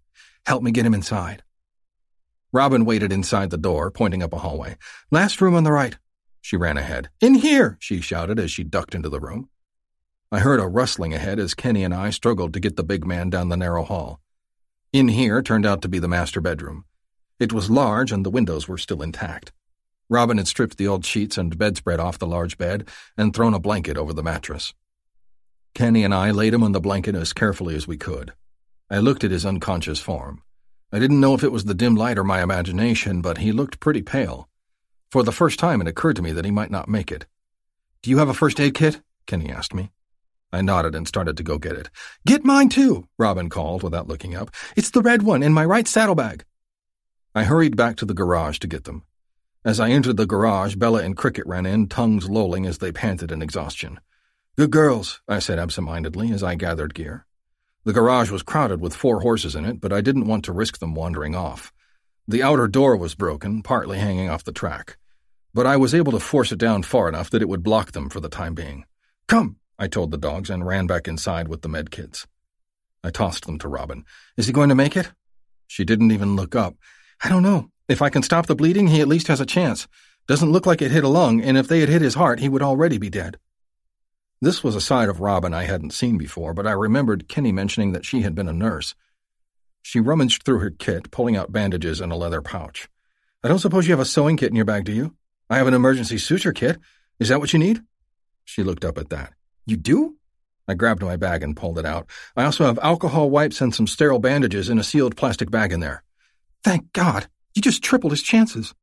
Help 0.45 0.61
me 0.61 0.71
get 0.71 0.85
him 0.85 0.93
inside. 0.93 1.43
Robin 2.51 2.83
waited 2.83 3.13
inside 3.13 3.49
the 3.49 3.57
door, 3.57 3.91
pointing 3.91 4.21
up 4.21 4.33
a 4.33 4.39
hallway. 4.39 4.77
Last 5.09 5.41
room 5.41 5.55
on 5.55 5.63
the 5.63 5.71
right. 5.71 5.97
She 6.41 6.57
ran 6.57 6.77
ahead. 6.77 7.09
In 7.19 7.35
here, 7.35 7.77
she 7.79 8.01
shouted 8.01 8.39
as 8.39 8.51
she 8.51 8.63
ducked 8.63 8.95
into 8.95 9.09
the 9.09 9.19
room. 9.19 9.49
I 10.31 10.39
heard 10.39 10.59
a 10.59 10.67
rustling 10.67 11.13
ahead 11.13 11.39
as 11.39 11.53
Kenny 11.53 11.83
and 11.83 11.93
I 11.93 12.09
struggled 12.09 12.53
to 12.53 12.59
get 12.59 12.75
the 12.75 12.83
big 12.83 13.05
man 13.05 13.29
down 13.29 13.49
the 13.49 13.57
narrow 13.57 13.83
hall. 13.83 14.19
In 14.91 15.07
here 15.07 15.41
turned 15.41 15.65
out 15.65 15.81
to 15.81 15.89
be 15.89 15.99
the 15.99 16.07
master 16.07 16.41
bedroom. 16.41 16.85
It 17.39 17.53
was 17.53 17.69
large 17.69 18.11
and 18.11 18.25
the 18.25 18.29
windows 18.29 18.67
were 18.67 18.77
still 18.77 19.01
intact. 19.01 19.51
Robin 20.09 20.37
had 20.37 20.47
stripped 20.47 20.77
the 20.77 20.87
old 20.87 21.05
sheets 21.05 21.37
and 21.37 21.57
bedspread 21.57 21.99
off 21.99 22.17
the 22.19 22.27
large 22.27 22.57
bed 22.57 22.87
and 23.17 23.33
thrown 23.33 23.53
a 23.53 23.59
blanket 23.59 23.97
over 23.97 24.13
the 24.13 24.23
mattress. 24.23 24.73
Kenny 25.73 26.03
and 26.03 26.13
I 26.13 26.31
laid 26.31 26.53
him 26.53 26.63
on 26.63 26.71
the 26.71 26.79
blanket 26.79 27.15
as 27.15 27.33
carefully 27.33 27.75
as 27.75 27.87
we 27.87 27.97
could. 27.97 28.33
I 28.89 28.99
looked 28.99 29.23
at 29.23 29.31
his 29.31 29.45
unconscious 29.45 29.99
form. 29.99 30.41
I 30.91 30.99
didn't 30.99 31.19
know 31.19 31.33
if 31.33 31.43
it 31.43 31.51
was 31.51 31.65
the 31.65 31.73
dim 31.73 31.95
light 31.95 32.17
or 32.17 32.23
my 32.23 32.41
imagination, 32.41 33.21
but 33.21 33.39
he 33.39 33.51
looked 33.51 33.79
pretty 33.79 34.01
pale. 34.01 34.49
For 35.09 35.23
the 35.23 35.31
first 35.31 35.57
time, 35.57 35.81
it 35.81 35.87
occurred 35.87 36.17
to 36.17 36.21
me 36.21 36.31
that 36.33 36.45
he 36.45 36.51
might 36.51 36.71
not 36.71 36.89
make 36.89 37.11
it. 37.11 37.25
Do 38.01 38.09
you 38.09 38.17
have 38.17 38.29
a 38.29 38.33
first 38.33 38.59
aid 38.59 38.73
kit? 38.73 39.01
Kenny 39.25 39.49
asked 39.49 39.73
me. 39.73 39.91
I 40.51 40.61
nodded 40.61 40.95
and 40.95 41.07
started 41.07 41.37
to 41.37 41.43
go 41.43 41.57
get 41.57 41.73
it. 41.73 41.89
Get 42.25 42.45
mine 42.45 42.69
too, 42.69 43.07
Robin 43.17 43.49
called 43.49 43.83
without 43.83 44.07
looking 44.07 44.35
up. 44.35 44.51
It's 44.75 44.91
the 44.91 45.01
red 45.01 45.23
one 45.23 45.43
in 45.43 45.53
my 45.53 45.65
right 45.65 45.87
saddlebag. 45.87 46.45
I 47.35 47.43
hurried 47.43 47.75
back 47.75 47.97
to 47.97 48.05
the 48.05 48.13
garage 48.13 48.59
to 48.59 48.67
get 48.67 48.85
them. 48.85 49.03
As 49.65 49.79
I 49.79 49.89
entered 49.89 50.17
the 50.17 50.25
garage, 50.25 50.75
Bella 50.75 51.03
and 51.03 51.17
Cricket 51.17 51.45
ran 51.45 51.65
in, 51.65 51.87
tongues 51.87 52.29
lolling 52.29 52.65
as 52.65 52.77
they 52.77 52.91
panted 52.91 53.31
in 53.31 53.41
exhaustion. 53.41 53.99
Good 54.55 54.71
girls, 54.71 55.21
I 55.27 55.39
said 55.39 55.59
absent-mindedly 55.59 56.31
as 56.31 56.41
I 56.41 56.55
gathered 56.55 56.93
gear. 56.93 57.25
The 57.83 57.93
garage 57.93 58.31
was 58.31 58.43
crowded 58.43 58.81
with 58.81 58.95
four 58.95 59.21
horses 59.21 59.55
in 59.55 59.65
it, 59.65 59.79
but 59.81 59.93
I 59.93 60.01
didn't 60.01 60.27
want 60.27 60.45
to 60.45 60.53
risk 60.53 60.79
them 60.79 60.95
wandering 60.95 61.35
off. 61.35 61.73
The 62.29 62.43
outer 62.43 62.67
door 62.67 62.97
was 62.97 63.15
broken, 63.15 63.63
partly 63.63 63.99
hanging 63.99 64.29
off 64.29 64.43
the 64.43 64.51
track, 64.51 64.97
but 65.53 65.65
I 65.65 65.77
was 65.77 65.95
able 65.95 66.11
to 66.11 66.19
force 66.19 66.51
it 66.51 66.59
down 66.59 66.83
far 66.83 67.07
enough 67.07 67.29
that 67.29 67.41
it 67.41 67.47
would 67.47 67.63
block 67.63 67.93
them 67.93 68.09
for 68.09 68.19
the 68.19 68.27
time 68.27 68.53
being. 68.53 68.83
Come, 69.27 69.57
I 69.79 69.87
told 69.87 70.11
the 70.11 70.17
dogs 70.17 70.49
and 70.49 70.65
ran 70.65 70.87
back 70.87 71.07
inside 71.07 71.47
with 71.47 71.61
the 71.61 71.69
med 71.69 71.89
kits. 71.89 72.27
I 73.01 73.11
tossed 73.11 73.45
them 73.45 73.57
to 73.59 73.69
Robin. 73.69 74.03
Is 74.35 74.47
he 74.47 74.51
going 74.51 74.67
to 74.67 74.75
make 74.75 74.97
it? 74.97 75.11
She 75.67 75.85
didn't 75.85 76.11
even 76.11 76.35
look 76.35 76.53
up. 76.53 76.75
I 77.23 77.29
don't 77.29 77.43
know. 77.43 77.69
If 77.87 78.01
I 78.01 78.09
can 78.09 78.23
stop 78.23 78.47
the 78.47 78.55
bleeding, 78.55 78.87
he 78.87 78.99
at 78.99 79.07
least 79.07 79.27
has 79.27 79.39
a 79.39 79.45
chance. 79.45 79.87
Doesn't 80.27 80.51
look 80.51 80.65
like 80.65 80.81
it 80.81 80.91
hit 80.91 81.05
a 81.05 81.07
lung, 81.07 81.41
and 81.41 81.57
if 81.57 81.69
they 81.69 81.79
had 81.79 81.87
hit 81.87 82.01
his 82.01 82.15
heart, 82.15 82.41
he 82.41 82.49
would 82.49 82.61
already 82.61 82.97
be 82.97 83.09
dead. 83.09 83.37
This 84.41 84.63
was 84.63 84.75
a 84.75 84.81
side 84.81 85.07
of 85.07 85.21
Robin 85.21 85.53
I 85.53 85.63
hadn't 85.63 85.93
seen 85.93 86.17
before, 86.17 86.53
but 86.53 86.67
I 86.67 86.71
remembered 86.71 87.29
Kenny 87.29 87.53
mentioning 87.53 87.93
that 87.93 88.05
she 88.05 88.21
had 88.21 88.35
been 88.35 88.49
a 88.49 88.53
nurse. 88.53 88.93
She 89.87 90.01
rummaged 90.01 90.43
through 90.43 90.59
her 90.59 90.69
kit, 90.69 91.11
pulling 91.11 91.37
out 91.37 91.53
bandages 91.53 92.01
and 92.01 92.11
a 92.11 92.17
leather 92.17 92.41
pouch. 92.41 92.89
I 93.41 93.47
don't 93.47 93.59
suppose 93.59 93.87
you 93.87 93.93
have 93.93 94.01
a 94.01 94.05
sewing 94.05 94.35
kit 94.35 94.49
in 94.49 94.55
your 94.57 94.65
bag, 94.65 94.83
do 94.83 94.91
you? 94.91 95.15
I 95.49 95.59
have 95.59 95.67
an 95.67 95.73
emergency 95.73 96.17
suture 96.17 96.51
kit. 96.51 96.77
Is 97.21 97.29
that 97.29 97.39
what 97.39 97.53
you 97.53 97.59
need? 97.59 97.79
She 98.43 98.63
looked 98.63 98.83
up 98.83 98.97
at 98.97 99.11
that. 99.11 99.31
You 99.65 99.77
do? 99.77 100.17
I 100.67 100.73
grabbed 100.73 101.03
my 101.03 101.15
bag 101.15 101.41
and 101.41 101.55
pulled 101.55 101.79
it 101.79 101.85
out. 101.85 102.05
I 102.35 102.43
also 102.43 102.65
have 102.65 102.77
alcohol 102.79 103.29
wipes 103.29 103.61
and 103.61 103.73
some 103.73 103.87
sterile 103.87 104.19
bandages 104.19 104.67
in 104.67 104.77
a 104.77 104.83
sealed 104.83 105.15
plastic 105.15 105.49
bag 105.49 105.71
in 105.71 105.79
there. 105.79 106.03
Thank 106.65 106.91
God! 106.91 107.27
You 107.55 107.61
just 107.61 107.81
tripled 107.81 108.11
his 108.11 108.21
chances. 108.21 108.73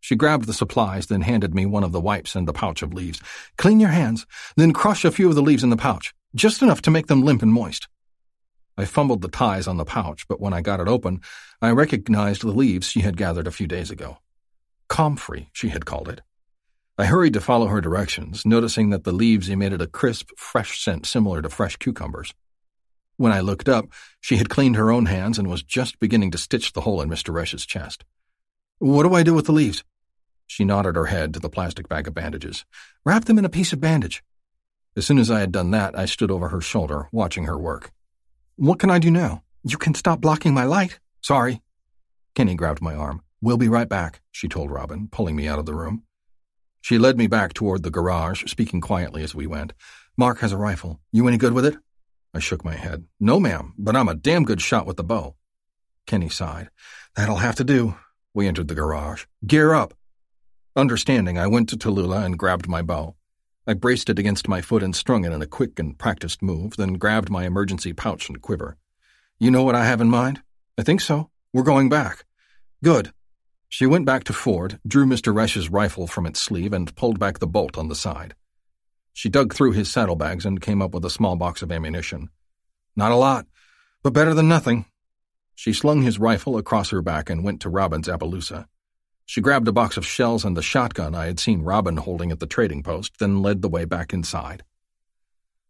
She 0.00 0.16
grabbed 0.16 0.44
the 0.44 0.52
supplies, 0.52 1.06
then 1.06 1.22
handed 1.22 1.54
me 1.54 1.64
one 1.64 1.82
of 1.82 1.92
the 1.92 2.00
wipes 2.00 2.36
and 2.36 2.46
the 2.46 2.52
pouch 2.52 2.82
of 2.82 2.92
leaves. 2.92 3.22
Clean 3.56 3.80
your 3.80 3.88
hands, 3.88 4.26
then 4.58 4.74
crush 4.74 5.02
a 5.06 5.12
few 5.12 5.30
of 5.30 5.34
the 5.34 5.40
leaves 5.40 5.64
in 5.64 5.70
the 5.70 5.78
pouch, 5.78 6.12
just 6.34 6.60
enough 6.60 6.82
to 6.82 6.90
make 6.90 7.06
them 7.06 7.22
limp 7.22 7.40
and 7.40 7.54
moist. 7.54 7.88
I 8.76 8.84
fumbled 8.84 9.22
the 9.22 9.28
ties 9.28 9.66
on 9.66 9.76
the 9.76 9.84
pouch, 9.84 10.26
but 10.28 10.40
when 10.40 10.52
I 10.52 10.60
got 10.60 10.80
it 10.80 10.88
open, 10.88 11.20
I 11.60 11.70
recognized 11.70 12.42
the 12.42 12.48
leaves 12.48 12.88
she 12.88 13.00
had 13.00 13.16
gathered 13.16 13.46
a 13.46 13.52
few 13.52 13.66
days 13.66 13.90
ago. 13.90 14.18
Comfrey, 14.88 15.50
she 15.52 15.68
had 15.68 15.86
called 15.86 16.08
it. 16.08 16.22
I 16.98 17.06
hurried 17.06 17.32
to 17.34 17.40
follow 17.40 17.66
her 17.66 17.80
directions, 17.80 18.44
noticing 18.44 18.90
that 18.90 19.04
the 19.04 19.12
leaves 19.12 19.48
emitted 19.48 19.80
a 19.80 19.86
crisp, 19.86 20.30
fresh 20.36 20.82
scent 20.82 21.06
similar 21.06 21.42
to 21.42 21.48
fresh 21.48 21.76
cucumbers. 21.76 22.34
When 23.16 23.32
I 23.32 23.40
looked 23.40 23.68
up, 23.68 23.86
she 24.20 24.36
had 24.36 24.48
cleaned 24.48 24.76
her 24.76 24.90
own 24.90 25.06
hands 25.06 25.38
and 25.38 25.48
was 25.48 25.62
just 25.62 26.00
beginning 26.00 26.30
to 26.32 26.38
stitch 26.38 26.72
the 26.72 26.82
hole 26.82 27.00
in 27.00 27.08
Mr. 27.08 27.32
Resch's 27.32 27.66
chest. 27.66 28.04
What 28.78 29.04
do 29.04 29.14
I 29.14 29.22
do 29.22 29.34
with 29.34 29.46
the 29.46 29.52
leaves? 29.52 29.84
She 30.46 30.64
nodded 30.64 30.96
her 30.96 31.06
head 31.06 31.32
to 31.34 31.40
the 31.40 31.48
plastic 31.48 31.88
bag 31.88 32.08
of 32.08 32.14
bandages. 32.14 32.64
Wrap 33.04 33.24
them 33.24 33.38
in 33.38 33.44
a 33.44 33.50
piece 33.50 33.72
of 33.72 33.80
bandage. 33.80 34.22
As 34.96 35.06
soon 35.06 35.18
as 35.18 35.30
I 35.30 35.40
had 35.40 35.52
done 35.52 35.70
that, 35.70 35.98
I 35.98 36.04
stood 36.04 36.30
over 36.30 36.48
her 36.48 36.60
shoulder, 36.60 37.08
watching 37.12 37.44
her 37.44 37.58
work. 37.58 37.92
What 38.62 38.78
can 38.78 38.90
I 38.90 39.00
do 39.00 39.10
now? 39.10 39.42
You 39.64 39.76
can 39.76 39.92
stop 39.92 40.20
blocking 40.20 40.54
my 40.54 40.62
light. 40.62 41.00
Sorry. 41.20 41.62
Kenny 42.36 42.54
grabbed 42.54 42.80
my 42.80 42.94
arm. 42.94 43.20
We'll 43.40 43.56
be 43.56 43.66
right 43.66 43.88
back, 43.88 44.20
she 44.30 44.46
told 44.46 44.70
Robin, 44.70 45.08
pulling 45.10 45.34
me 45.34 45.48
out 45.48 45.58
of 45.58 45.66
the 45.66 45.74
room. 45.74 46.04
She 46.80 46.96
led 46.96 47.18
me 47.18 47.26
back 47.26 47.54
toward 47.54 47.82
the 47.82 47.90
garage, 47.90 48.44
speaking 48.46 48.80
quietly 48.80 49.24
as 49.24 49.34
we 49.34 49.48
went. 49.48 49.72
Mark 50.16 50.38
has 50.38 50.52
a 50.52 50.56
rifle. 50.56 51.00
You 51.10 51.26
any 51.26 51.38
good 51.38 51.54
with 51.54 51.64
it? 51.64 51.74
I 52.32 52.38
shook 52.38 52.64
my 52.64 52.76
head. 52.76 53.04
No, 53.18 53.40
ma'am, 53.40 53.74
but 53.76 53.96
I'm 53.96 54.06
a 54.06 54.14
damn 54.14 54.44
good 54.44 54.60
shot 54.60 54.86
with 54.86 54.96
the 54.96 55.02
bow. 55.02 55.34
Kenny 56.06 56.28
sighed. 56.28 56.68
That'll 57.16 57.38
have 57.38 57.56
to 57.56 57.64
do. 57.64 57.96
We 58.32 58.46
entered 58.46 58.68
the 58.68 58.76
garage. 58.76 59.24
Gear 59.44 59.74
up. 59.74 59.92
Understanding, 60.76 61.36
I 61.36 61.48
went 61.48 61.68
to 61.70 61.76
Tallulah 61.76 62.24
and 62.24 62.38
grabbed 62.38 62.68
my 62.68 62.82
bow. 62.82 63.16
I 63.66 63.74
braced 63.74 64.10
it 64.10 64.18
against 64.18 64.48
my 64.48 64.60
foot 64.60 64.82
and 64.82 64.94
strung 64.94 65.24
it 65.24 65.32
in 65.32 65.40
a 65.40 65.46
quick 65.46 65.78
and 65.78 65.96
practiced 65.96 66.42
move, 66.42 66.76
then 66.76 66.94
grabbed 66.94 67.30
my 67.30 67.44
emergency 67.44 67.92
pouch 67.92 68.28
and 68.28 68.42
quiver. 68.42 68.76
You 69.38 69.50
know 69.50 69.62
what 69.62 69.76
I 69.76 69.84
have 69.84 70.00
in 70.00 70.10
mind? 70.10 70.42
I 70.76 70.82
think 70.82 71.00
so. 71.00 71.30
We're 71.52 71.62
going 71.62 71.88
back. 71.88 72.24
Good. 72.82 73.12
She 73.68 73.86
went 73.86 74.04
back 74.04 74.24
to 74.24 74.32
Ford, 74.32 74.80
drew 74.86 75.06
Mr. 75.06 75.32
Resch's 75.32 75.70
rifle 75.70 76.06
from 76.06 76.26
its 76.26 76.40
sleeve, 76.40 76.72
and 76.72 76.94
pulled 76.96 77.20
back 77.20 77.38
the 77.38 77.46
bolt 77.46 77.78
on 77.78 77.88
the 77.88 77.94
side. 77.94 78.34
She 79.12 79.28
dug 79.28 79.54
through 79.54 79.72
his 79.72 79.90
saddlebags 79.90 80.44
and 80.44 80.60
came 80.60 80.82
up 80.82 80.92
with 80.92 81.04
a 81.04 81.10
small 81.10 81.36
box 81.36 81.62
of 81.62 81.70
ammunition. 81.70 82.30
Not 82.96 83.12
a 83.12 83.16
lot, 83.16 83.46
but 84.02 84.12
better 84.12 84.34
than 84.34 84.48
nothing. 84.48 84.86
She 85.54 85.72
slung 85.72 86.02
his 86.02 86.18
rifle 86.18 86.56
across 86.56 86.90
her 86.90 87.02
back 87.02 87.30
and 87.30 87.44
went 87.44 87.60
to 87.60 87.68
Robin's 87.68 88.08
Appaloosa. 88.08 88.66
She 89.26 89.40
grabbed 89.40 89.68
a 89.68 89.72
box 89.72 89.96
of 89.96 90.06
shells 90.06 90.44
and 90.44 90.56
the 90.56 90.62
shotgun 90.62 91.14
I 91.14 91.26
had 91.26 91.40
seen 91.40 91.62
Robin 91.62 91.96
holding 91.96 92.30
at 92.32 92.40
the 92.40 92.46
trading 92.46 92.82
post, 92.82 93.18
then 93.18 93.42
led 93.42 93.62
the 93.62 93.68
way 93.68 93.84
back 93.84 94.12
inside. 94.12 94.64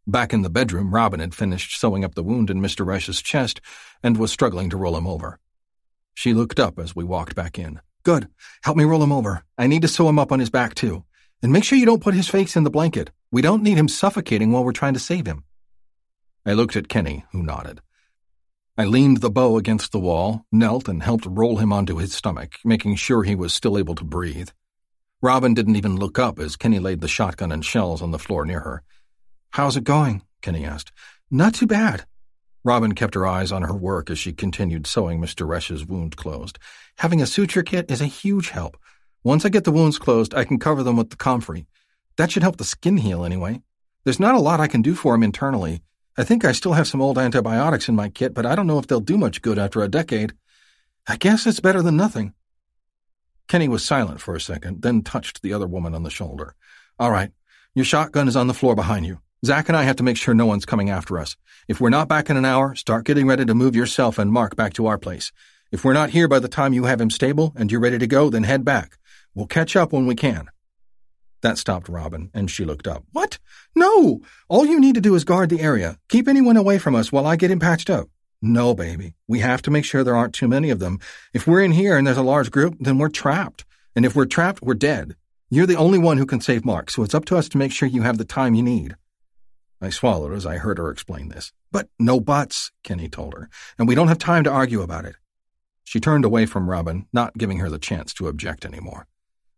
Back 0.07 0.33
in 0.33 0.43
the 0.43 0.51
bedroom, 0.51 0.93
Robin 0.93 1.21
had 1.21 1.35
finished 1.35 1.79
sewing 1.79 2.05
up 2.05 2.15
the 2.15 2.25
wound 2.25 2.51
in 2.51 2.61
Mr. 2.61 2.85
Resch's 2.85 3.23
chest 3.23 3.61
and 4.03 4.17
was 4.17 4.33
struggling 4.33 4.69
to 4.71 4.77
roll 4.77 4.97
him 4.97 5.07
over. 5.07 5.39
She 6.15 6.35
looked 6.35 6.59
up 6.59 6.79
as 6.79 6.97
we 6.97 7.05
walked 7.05 7.37
back 7.37 7.59
in. 7.59 7.81
Good. 8.03 8.29
Help 8.65 8.77
me 8.77 8.85
roll 8.85 9.03
him 9.03 9.13
over. 9.13 9.45
I 9.57 9.69
need 9.69 9.83
to 9.83 9.89
sew 9.89 10.09
him 10.09 10.19
up 10.19 10.33
on 10.33 10.41
his 10.41 10.51
back, 10.51 10.75
too. 10.75 11.05
And 11.41 11.53
make 11.53 11.63
sure 11.63 11.79
you 11.79 11.87
don't 11.87 12.03
put 12.03 12.15
his 12.15 12.29
face 12.29 12.57
in 12.57 12.65
the 12.65 12.71
blanket. 12.71 13.11
We 13.31 13.43
don't 13.43 13.63
need 13.63 13.79
him 13.79 13.89
suffocating 13.89 14.51
while 14.51 14.65
we're 14.65 14.73
trying 14.73 14.95
to 14.95 15.01
save 15.01 15.27
him. 15.27 15.45
I 16.45 16.55
looked 16.55 16.75
at 16.75 16.89
Kenny, 16.89 17.25
who 17.31 17.43
nodded. 17.43 17.81
I 18.83 18.85
leaned 18.85 19.19
the 19.19 19.31
bow 19.31 19.59
against 19.59 19.93
the 19.93 20.01
wall, 20.01 20.45
knelt, 20.51 20.89
and 20.89 21.05
helped 21.05 21.25
roll 21.25 21.59
him 21.59 21.73
onto 21.73 21.99
his 21.99 22.13
stomach, 22.13 22.55
making 22.65 22.97
sure 22.97 23.23
he 23.23 23.37
was 23.37 23.55
still 23.55 23.79
able 23.79 23.95
to 23.95 24.03
breathe. 24.03 24.49
Robin 25.21 25.55
didn't 25.55 25.77
even 25.77 25.95
look 25.95 26.19
up 26.19 26.41
as 26.41 26.57
Kenny 26.57 26.81
laid 26.81 27.01
the 27.01 27.07
shotgun 27.07 27.53
and 27.53 27.65
shells 27.65 28.03
on 28.03 28.11
the 28.11 28.19
floor 28.19 28.45
near 28.45 28.59
her. 28.59 28.83
How's 29.51 29.77
it 29.77 29.85
going? 29.85 30.23
Kenny 30.41 30.65
asked. 30.65 30.91
Not 31.31 31.55
too 31.55 31.69
bad. 31.69 32.07
Robin 32.65 32.93
kept 32.93 33.15
her 33.15 33.25
eyes 33.25 33.53
on 33.53 33.63
her 33.63 33.73
work 33.73 34.11
as 34.11 34.19
she 34.19 34.33
continued 34.33 34.89
sewing 34.89 35.21
Mr. 35.21 35.47
Resch's 35.47 35.87
wound 35.87 36.17
closed. 36.17 36.59
Having 36.97 37.23
a 37.23 37.27
suture 37.27 37.63
kit 37.63 37.89
is 37.89 38.01
a 38.01 38.07
huge 38.07 38.49
help. 38.49 38.77
Once 39.23 39.45
I 39.45 39.49
get 39.49 39.63
the 39.63 39.71
wounds 39.71 40.01
closed, 40.01 40.35
I 40.35 40.43
can 40.43 40.59
cover 40.59 40.83
them 40.83 40.97
with 40.97 41.11
the 41.11 41.17
comfrey. 41.17 41.67
That 42.17 42.33
should 42.33 42.43
help 42.43 42.57
the 42.57 42.65
skin 42.65 42.97
heal 42.97 43.25
anyway. 43.25 43.63
There's 44.03 44.19
not 44.19 44.35
a 44.35 44.41
lot 44.41 44.59
I 44.59 44.67
can 44.67 44.83
do 44.83 44.97
for 44.97 45.15
him 45.15 45.23
internally. 45.23 45.83
I 46.17 46.25
think 46.25 46.45
I 46.45 46.53
still 46.53 46.75
have 46.75 46.87
some 46.87 47.01
old 47.01 47.19
antibiotics 47.19 47.89
in 47.89 47.97
my 47.97 48.09
kit, 48.11 48.35
but 48.35 48.45
I 48.45 48.55
don't 48.55 48.67
know 48.67 48.79
if 48.79 48.87
they'll 48.87 49.01
do 49.01 49.17
much 49.17 49.41
good 49.41 49.59
after 49.59 49.83
a 49.83 49.89
decade. 49.89 50.35
I 51.07 51.17
guess 51.17 51.47
it's 51.47 51.61
better 51.61 51.81
than 51.81 51.97
nothing. 51.97 52.35
Kenny 53.49 53.69
was 53.69 53.85
silent 53.85 54.21
for 54.21 54.35
a 54.35 54.41
second, 54.41 54.83
then 54.83 55.03
touched 55.03 55.43
the 55.43 55.53
other 55.53 55.67
woman 55.67 55.95
on 55.95 56.03
the 56.03 56.11
shoulder. 56.11 56.55
All 56.99 57.11
right, 57.11 57.33
your 57.75 57.85
shotgun 57.85 58.29
is 58.29 58.37
on 58.37 58.47
the 58.47 58.55
floor 58.55 58.75
behind 58.75 59.07
you. 59.07 59.21
Zack 59.45 59.69
and 59.69 59.77
I 59.77 59.83
have 59.83 59.97
to 59.97 60.05
make 60.05 60.17
sure 60.17 60.35
no 60.35 60.47
one's 60.47 60.67
coming 60.67 60.91
after 60.91 61.19
us. 61.19 61.37
If 61.67 61.81
we're 61.81 61.91
not 61.91 62.09
back 62.09 62.31
in 62.31 62.37
an 62.37 62.45
hour, 62.45 62.75
start 62.75 63.05
getting 63.05 63.27
ready 63.27 63.45
to 63.45 63.55
move 63.55 63.75
yourself 63.75 64.19
and 64.19 64.31
Mark 64.31 64.55
back 64.55 64.75
to 64.75 64.87
our 64.87 64.99
place. 64.99 65.33
If 65.73 65.85
we're 65.85 65.95
not 65.95 66.11
here 66.11 66.29
by 66.29 66.39
the 66.39 66.49
time 66.49 66.75
you 66.75 66.85
have 66.85 67.01
him 67.01 67.11
stable 67.11 67.53
and 67.57 67.73
you're 67.73 67.81
ready 67.81 67.99
to 67.99 68.07
go, 68.07 68.31
then 68.31 68.45
head 68.45 68.65
back. 68.65 68.99
We'll 69.35 69.47
catch 69.47 69.75
up 69.75 69.93
when 69.93 70.07
we 70.07 70.15
can. 70.15 70.49
That 71.43 71.59
stopped 71.59 71.89
Robin, 71.89 72.31
and 72.33 72.51
she 72.51 72.65
looked 72.65 72.87
up. 72.87 73.05
What? 73.13 73.39
No! 73.75 74.21
All 74.49 74.65
you 74.65 74.81
need 74.81 74.95
to 74.95 75.01
do 75.01 75.15
is 75.15 75.25
guard 75.25 75.51
the 75.51 75.61
area. 75.61 75.99
Keep 76.09 76.29
anyone 76.29 76.57
away 76.57 76.79
from 76.79 76.95
us 76.95 77.11
while 77.11 77.27
I 77.27 77.37
get 77.37 77.51
him 77.51 77.59
patched 77.59 77.91
up. 77.91 78.09
No, 78.41 78.75
baby. 78.75 79.15
We 79.29 79.41
have 79.41 79.63
to 79.63 79.71
make 79.71 79.85
sure 79.85 80.03
there 80.03 80.17
aren't 80.17 80.35
too 80.35 80.49
many 80.49 80.71
of 80.71 80.79
them. 80.79 80.99
If 81.35 81.47
we're 81.47 81.63
in 81.63 81.73
here 81.73 81.97
and 81.97 82.07
there's 82.07 82.17
a 82.17 82.23
large 82.23 82.51
group, 82.51 82.77
then 82.81 82.99
we're 82.99 83.09
trapped. 83.09 83.65
And 83.95 84.07
if 84.07 84.17
we're 84.17 84.27
trapped, 84.27 84.63
we're 84.63 84.75
dead. 84.75 85.17
You're 85.51 85.67
the 85.67 85.77
only 85.77 85.99
one 85.99 86.17
who 86.17 86.27
can 86.27 86.41
save 86.41 86.65
Mark, 86.65 86.91
so 86.91 87.03
it's 87.03 87.15
up 87.15 87.25
to 87.27 87.37
us 87.37 87.49
to 87.51 87.59
make 87.59 87.73
sure 87.73 87.89
you 87.89 88.03
have 88.03 88.19
the 88.19 88.25
time 88.25 88.55
you 88.55 88.63
need. 88.63 88.97
I 89.81 89.91
swallowed 89.91 90.33
as 90.33 90.47
I 90.47 90.59
heard 90.59 90.79
her 90.79 90.91
explain 90.91 91.29
this. 91.29 91.53
But 91.73 91.89
no 91.99 92.21
buts, 92.21 92.71
Kenny 92.85 93.09
told 93.09 93.35
her, 93.35 93.51
and 93.79 93.89
we 93.89 93.95
don't 93.97 94.09
have 94.09 94.19
time 94.19 94.45
to 94.45 94.51
argue 94.51 94.81
about 94.81 95.05
it. 95.05 95.17
She 95.85 96.01
turned 96.01 96.25
away 96.25 96.47
from 96.47 96.71
Robin, 96.71 97.07
not 97.13 97.37
giving 97.37 97.59
her 97.59 97.69
the 97.69 97.79
chance 97.79 98.15
to 98.15 98.29
object 98.29 98.65
anymore. 98.65 99.09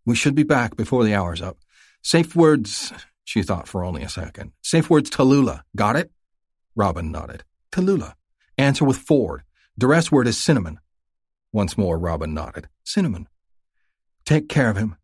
We 0.06 0.16
should 0.16 0.34
be 0.34 0.42
back 0.42 0.76
before 0.76 1.04
the 1.04 1.14
hour's 1.14 1.42
up. 1.42 1.58
Safe 2.04 2.36
words, 2.36 2.92
She 3.24 3.42
thought 3.42 3.66
for 3.66 3.82
only 3.82 4.02
a 4.02 4.10
second. 4.10 4.52
Safe 4.60 4.90
word's 4.90 5.08
Tallulah. 5.08 5.62
Got 5.74 5.96
it? 5.96 6.10
Robin 6.76 7.10
nodded. 7.10 7.44
Tallulah. 7.72 8.12
Answer 8.58 8.84
with 8.84 8.98
Ford. 8.98 9.42
Duress 9.78 10.12
word 10.12 10.28
is 10.28 10.36
cinnamon. 10.36 10.80
Once 11.50 11.78
more, 11.78 11.98
Robin 11.98 12.34
nodded. 12.34 12.68
Cinnamon. 12.84 13.26
Take 14.26 14.50
care 14.50 14.68
of 14.68 14.76
him. 14.76 14.96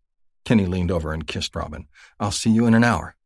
Kenny 0.45 0.67
leaned 0.67 0.91
over 0.91 1.15
and 1.15 1.27
kissed 1.27 1.57
Robin. 1.57 1.89
I'll 2.21 2.31
see 2.31 2.51
you 2.51 2.67
in 2.67 2.75
an 2.75 2.85
hour. 2.85 3.17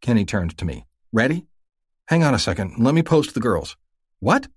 Kenny 0.00 0.24
turned 0.24 0.58
to 0.58 0.64
me. 0.64 0.86
Ready? 1.12 1.46
Hang 2.06 2.24
on 2.24 2.34
a 2.34 2.40
second. 2.40 2.74
Let 2.78 2.94
me 2.94 3.04
post 3.04 3.34
the 3.34 3.40
girls. 3.40 3.76
What? 4.18 4.48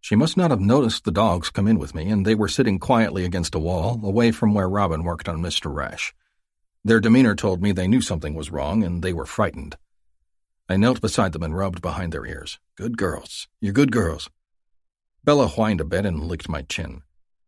She 0.00 0.14
must 0.14 0.36
not 0.36 0.52
have 0.52 0.60
noticed 0.60 1.04
the 1.04 1.10
dogs 1.10 1.50
come 1.50 1.66
in 1.66 1.80
with 1.80 1.92
me, 1.92 2.08
and 2.08 2.24
they 2.24 2.36
were 2.36 2.48
sitting 2.48 2.78
quietly 2.78 3.24
against 3.24 3.56
a 3.56 3.58
wall, 3.58 4.00
away 4.04 4.30
from 4.30 4.54
where 4.54 4.68
Robin 4.68 5.02
worked 5.02 5.28
on 5.28 5.42
Mr. 5.42 5.72
Resch. 5.72 6.12
Their 6.84 7.00
demeanor 7.00 7.34
told 7.34 7.62
me 7.62 7.72
they 7.72 7.86
knew 7.86 8.00
something 8.00 8.34
was 8.34 8.50
wrong, 8.50 8.82
and 8.82 9.02
they 9.02 9.12
were 9.12 9.26
frightened. 9.26 9.76
I 10.68 10.76
knelt 10.76 11.00
beside 11.00 11.32
them 11.32 11.42
and 11.42 11.56
rubbed 11.56 11.80
behind 11.80 12.12
their 12.12 12.26
ears. 12.26 12.58
Good 12.76 12.96
girls. 12.96 13.48
You're 13.60 13.72
good 13.72 13.92
girls. 13.92 14.28
Bella 15.24 15.46
whined 15.46 15.80
a 15.80 15.84
bit 15.84 16.04
and 16.04 16.24
licked 16.24 16.48
my 16.48 16.62
chin. 16.62 17.02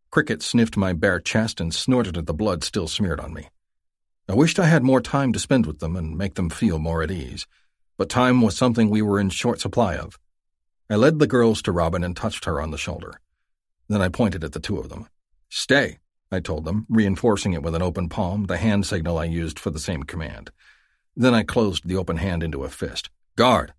Cricket 0.09 0.41
sniffed 0.41 0.77
my 0.77 0.93
bare 0.93 1.19
chest 1.19 1.59
and 1.59 1.73
snorted 1.73 2.17
at 2.17 2.25
the 2.25 2.33
blood 2.33 2.63
still 2.63 2.87
smeared 2.87 3.19
on 3.19 3.33
me. 3.33 3.49
I 4.29 4.33
wished 4.33 4.59
I 4.59 4.67
had 4.67 4.83
more 4.83 5.01
time 5.01 5.33
to 5.33 5.39
spend 5.39 5.65
with 5.65 5.79
them 5.79 5.95
and 5.97 6.17
make 6.17 6.35
them 6.35 6.49
feel 6.49 6.79
more 6.79 7.03
at 7.03 7.11
ease, 7.11 7.45
but 7.97 8.09
time 8.09 8.41
was 8.41 8.55
something 8.55 8.89
we 8.89 9.01
were 9.01 9.19
in 9.19 9.29
short 9.29 9.59
supply 9.59 9.97
of. 9.97 10.17
I 10.89 10.95
led 10.95 11.19
the 11.19 11.27
girls 11.27 11.61
to 11.63 11.71
Robin 11.71 12.03
and 12.03 12.15
touched 12.15 12.45
her 12.45 12.61
on 12.61 12.71
the 12.71 12.77
shoulder. 12.77 13.19
Then 13.89 14.01
I 14.01 14.07
pointed 14.07 14.43
at 14.43 14.53
the 14.53 14.59
two 14.59 14.77
of 14.77 14.89
them. 14.89 15.07
Stay, 15.49 15.99
I 16.35 16.41
told 16.41 16.65
them, 16.65 16.85
reinforcing 16.89 17.53
it 17.53 17.63
with 17.63 17.75
an 17.75 17.81
open 17.81 18.09
palm, 18.09 18.43
the 18.43 18.57
hand 18.57 18.85
signal 18.85 19.17
I 19.17 19.23
used 19.23 19.57
for 19.57 19.69
the 19.69 19.79
same 19.79 20.03
command. 20.03 20.51
Then 21.15 21.33
I 21.33 21.43
closed 21.43 21.87
the 21.87 21.95
open 21.95 22.17
hand 22.17 22.43
into 22.43 22.65
a 22.65 22.69
fist. 22.69 23.09
Guard! 23.37 23.73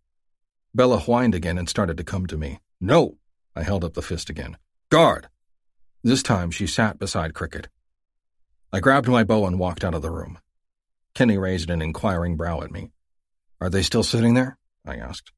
Bella 0.74 0.98
whined 0.98 1.34
again 1.34 1.58
and 1.58 1.68
started 1.68 1.98
to 1.98 2.04
come 2.04 2.26
to 2.26 2.38
me. 2.38 2.60
No! 2.80 3.18
I 3.54 3.62
held 3.62 3.84
up 3.84 3.92
the 3.92 4.00
fist 4.00 4.30
again. 4.30 4.56
Guard! 4.90 5.28
This 6.02 6.22
time 6.22 6.50
she 6.50 6.66
sat 6.66 6.98
beside 6.98 7.34
Cricket. 7.34 7.68
I 8.72 8.80
grabbed 8.80 9.08
my 9.08 9.22
bow 9.22 9.46
and 9.46 9.58
walked 9.58 9.84
out 9.84 9.94
of 9.94 10.02
the 10.02 10.10
room. 10.10 10.38
Kenny 11.14 11.36
raised 11.36 11.68
an 11.68 11.82
inquiring 11.82 12.36
brow 12.36 12.62
at 12.62 12.70
me. 12.70 12.90
Are 13.60 13.68
they 13.68 13.82
still 13.82 14.02
sitting 14.02 14.32
there? 14.32 14.58
I 14.86 14.96
asked. 14.96 15.30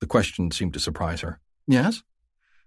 The 0.00 0.06
question 0.06 0.50
seemed 0.50 0.74
to 0.74 0.80
surprise 0.80 1.20
her. 1.20 1.40
Yes? 1.68 2.02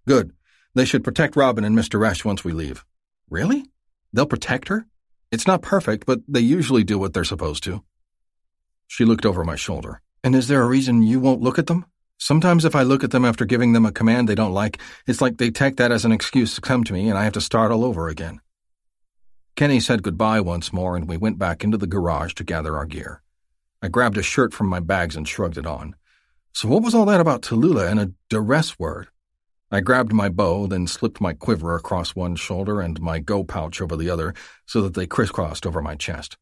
Good. 0.08 0.32
They 0.76 0.86
should 0.86 1.04
protect 1.04 1.36
Robin 1.36 1.66
and 1.66 1.78
Mr. 1.78 2.00
Resch 2.00 2.24
once 2.24 2.44
we 2.44 2.54
leave. 2.54 2.86
Really? 3.30 3.71
They'll 4.14 4.26
protect 4.26 4.68
her? 4.68 4.86
It's 5.32 5.48
not 5.48 5.62
perfect, 5.62 6.06
but 6.06 6.20
they 6.28 6.42
usually 6.42 6.84
do 6.84 7.00
what 7.00 7.14
they're 7.14 7.24
supposed 7.24 7.64
to. 7.64 7.84
She 8.88 9.06
looked 9.06 9.26
over 9.26 9.44
my 9.44 9.56
shoulder. 9.56 10.02
And 10.24 10.36
is 10.36 10.48
there 10.48 10.62
a 10.62 10.68
reason 10.68 11.04
you 11.04 11.20
won't 11.20 11.42
look 11.42 11.58
at 11.58 11.68
them? 11.68 11.86
Sometimes 12.18 12.66
if 12.66 12.76
I 12.76 12.84
look 12.84 13.04
at 13.04 13.12
them 13.12 13.26
after 13.26 13.46
giving 13.46 13.74
them 13.74 13.86
a 13.86 13.92
command 13.92 14.30
they 14.30 14.36
don't 14.36 14.54
like, 14.54 14.80
it's 15.08 15.22
like 15.22 15.38
they 15.38 15.50
take 15.50 15.78
that 15.78 15.92
as 15.92 16.06
an 16.06 16.12
excuse 16.12 16.54
to 16.56 16.62
come 16.62 16.84
to 16.84 16.94
me 16.94 17.10
and 17.10 17.18
I 17.18 17.24
have 17.24 17.34
to 17.34 17.42
start 17.42 17.72
all 17.72 17.84
over 17.84 18.10
again. 18.10 18.42
Kenny 19.56 19.80
said 19.80 20.04
goodbye 20.04 20.42
once 20.42 20.72
more 20.72 20.96
and 20.96 21.08
we 21.08 21.18
went 21.18 21.40
back 21.40 21.64
into 21.64 21.78
the 21.78 21.88
garage 21.88 22.34
to 22.36 22.44
gather 22.44 22.78
our 22.78 22.86
gear. 22.86 23.24
I 23.82 23.88
grabbed 23.88 24.18
a 24.18 24.24
shirt 24.24 24.54
from 24.54 24.68
my 24.68 24.80
bags 24.80 25.16
and 25.16 25.28
shrugged 25.28 25.58
it 25.58 25.66
on. 25.66 25.96
So 26.54 26.68
what 26.68 26.84
was 26.84 26.94
all 26.94 27.06
that 27.06 27.22
about 27.22 27.42
Tallulah 27.42 27.90
and 27.90 28.00
a 28.00 28.12
duress 28.30 28.78
word? 28.78 29.08
I 29.74 29.80
grabbed 29.80 30.12
my 30.12 30.28
bow, 30.28 30.68
then 30.68 30.86
slipped 30.86 31.22
my 31.22 31.34
quiver 31.34 31.76
across 31.76 32.14
one 32.14 32.36
shoulder 32.36 32.82
and 32.82 33.00
my 33.00 33.20
go 33.20 33.44
pouch 33.44 33.80
over 33.80 33.96
the 33.96 34.10
other 34.10 34.34
so 34.66 34.82
that 34.82 34.96
they 34.96 35.08
crisscrossed 35.08 35.66
over 35.66 35.82
my 35.82 35.96
chest. 35.96 36.38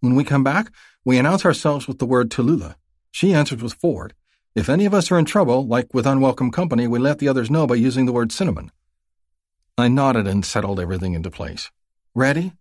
When 0.00 0.16
we 0.16 0.24
come 0.24 0.42
back, 0.42 0.72
we 1.04 1.16
announce 1.16 1.44
ourselves 1.44 1.86
with 1.86 1.98
the 1.98 2.06
word 2.06 2.30
Tallulah. 2.30 2.74
She 3.12 3.32
answers 3.32 3.62
with 3.62 3.74
Ford. 3.74 4.12
If 4.56 4.68
any 4.68 4.86
of 4.86 4.94
us 4.94 5.12
are 5.12 5.18
in 5.18 5.24
trouble, 5.24 5.66
like 5.66 5.94
with 5.94 6.06
unwelcome 6.06 6.50
company, 6.50 6.88
we 6.88 6.98
let 6.98 7.20
the 7.20 7.28
others 7.28 7.50
know 7.50 7.66
by 7.66 7.76
using 7.76 8.06
the 8.06 8.12
word 8.12 8.32
cinnamon. 8.32 8.72
I 9.78 9.88
nodded 9.88 10.26
and 10.26 10.44
settled 10.44 10.80
everything 10.80 11.14
into 11.14 11.30
place. 11.30 11.70
Ready? 12.14 12.54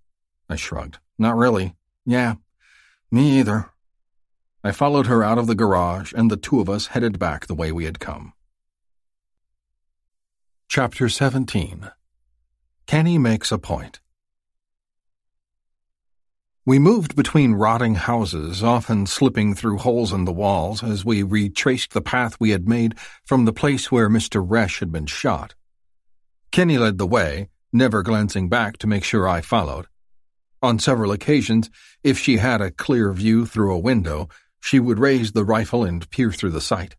I 0.47 0.56
shrugged. 0.56 0.99
Not 1.17 1.38
really. 1.38 1.76
Yeah, 2.06 2.36
me 3.12 3.39
either. 3.39 3.69
I 4.63 4.71
followed 4.71 5.08
her 5.08 5.23
out 5.23 5.38
of 5.38 5.47
the 5.47 5.56
garage, 5.56 6.13
and 6.15 6.32
the 6.32 6.38
two 6.38 6.60
of 6.60 6.69
us 6.69 6.88
headed 6.88 7.19
back 7.19 7.45
the 7.45 7.56
way 7.56 7.71
we 7.71 7.86
had 7.86 7.99
come. 7.99 8.33
Chapter 10.76 11.08
17 11.08 11.92
Kenny 12.88 13.20
Makes 13.20 13.52
a 13.52 13.60
Point 13.60 14.00
We 16.66 16.80
moved 16.80 17.16
between 17.16 17.54
rotting 17.54 17.94
houses, 17.94 18.64
often 18.64 19.06
slipping 19.06 19.54
through 19.54 19.78
holes 19.78 20.12
in 20.12 20.26
the 20.26 20.32
walls 20.32 20.82
as 20.82 21.06
we 21.06 21.22
retraced 21.22 21.94
the 21.94 22.02
path 22.02 22.38
we 22.40 22.50
had 22.50 22.68
made 22.68 22.96
from 23.24 23.46
the 23.46 23.54
place 23.54 23.92
where 23.92 24.10
Mr. 24.10 24.44
Resch 24.44 24.80
had 24.80 24.92
been 24.92 25.06
shot. 25.06 25.54
Kenny 26.50 26.80
led 26.80 26.98
the 26.98 27.06
way, 27.06 27.50
never 27.72 28.02
glancing 28.02 28.50
back 28.50 28.80
to 28.80 28.88
make 28.88 29.04
sure 29.04 29.28
I 29.28 29.42
followed. 29.42 29.86
On 30.64 30.80
several 30.80 31.12
occasions, 31.12 31.70
if 32.04 32.18
she 32.18 32.38
had 32.38 32.62
a 32.62 32.72
clear 32.72 33.14
view 33.14 33.46
through 33.46 33.76
a 33.76 33.78
window, 33.78 34.28
she 34.60 34.80
would 34.80 34.98
raise 34.98 35.34
the 35.34 35.46
rifle 35.46 35.84
and 35.84 36.10
peer 36.10 36.32
through 36.32 36.50
the 36.50 36.60
sight. 36.60 36.96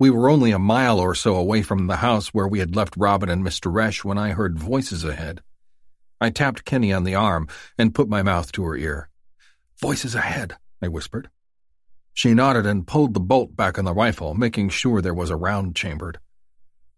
We 0.00 0.08
were 0.08 0.30
only 0.30 0.50
a 0.50 0.58
mile 0.58 0.98
or 0.98 1.14
so 1.14 1.36
away 1.36 1.60
from 1.60 1.86
the 1.86 1.96
house 1.96 2.28
where 2.28 2.48
we 2.48 2.60
had 2.60 2.74
left 2.74 2.96
Robin 2.96 3.28
and 3.28 3.44
Mr. 3.44 3.70
Resch 3.70 4.02
when 4.02 4.16
I 4.16 4.30
heard 4.30 4.58
voices 4.58 5.04
ahead. 5.04 5.42
I 6.18 6.30
tapped 6.30 6.64
Kenny 6.64 6.90
on 6.90 7.04
the 7.04 7.14
arm 7.14 7.48
and 7.76 7.94
put 7.94 8.08
my 8.08 8.22
mouth 8.22 8.50
to 8.52 8.64
her 8.64 8.74
ear. 8.74 9.10
Voices 9.78 10.14
ahead, 10.14 10.56
I 10.80 10.88
whispered. 10.88 11.28
She 12.14 12.32
nodded 12.32 12.64
and 12.64 12.86
pulled 12.86 13.12
the 13.12 13.20
bolt 13.20 13.54
back 13.54 13.78
on 13.78 13.84
the 13.84 13.92
rifle, 13.92 14.32
making 14.32 14.70
sure 14.70 15.02
there 15.02 15.12
was 15.12 15.28
a 15.28 15.36
round 15.36 15.76
chambered. 15.76 16.18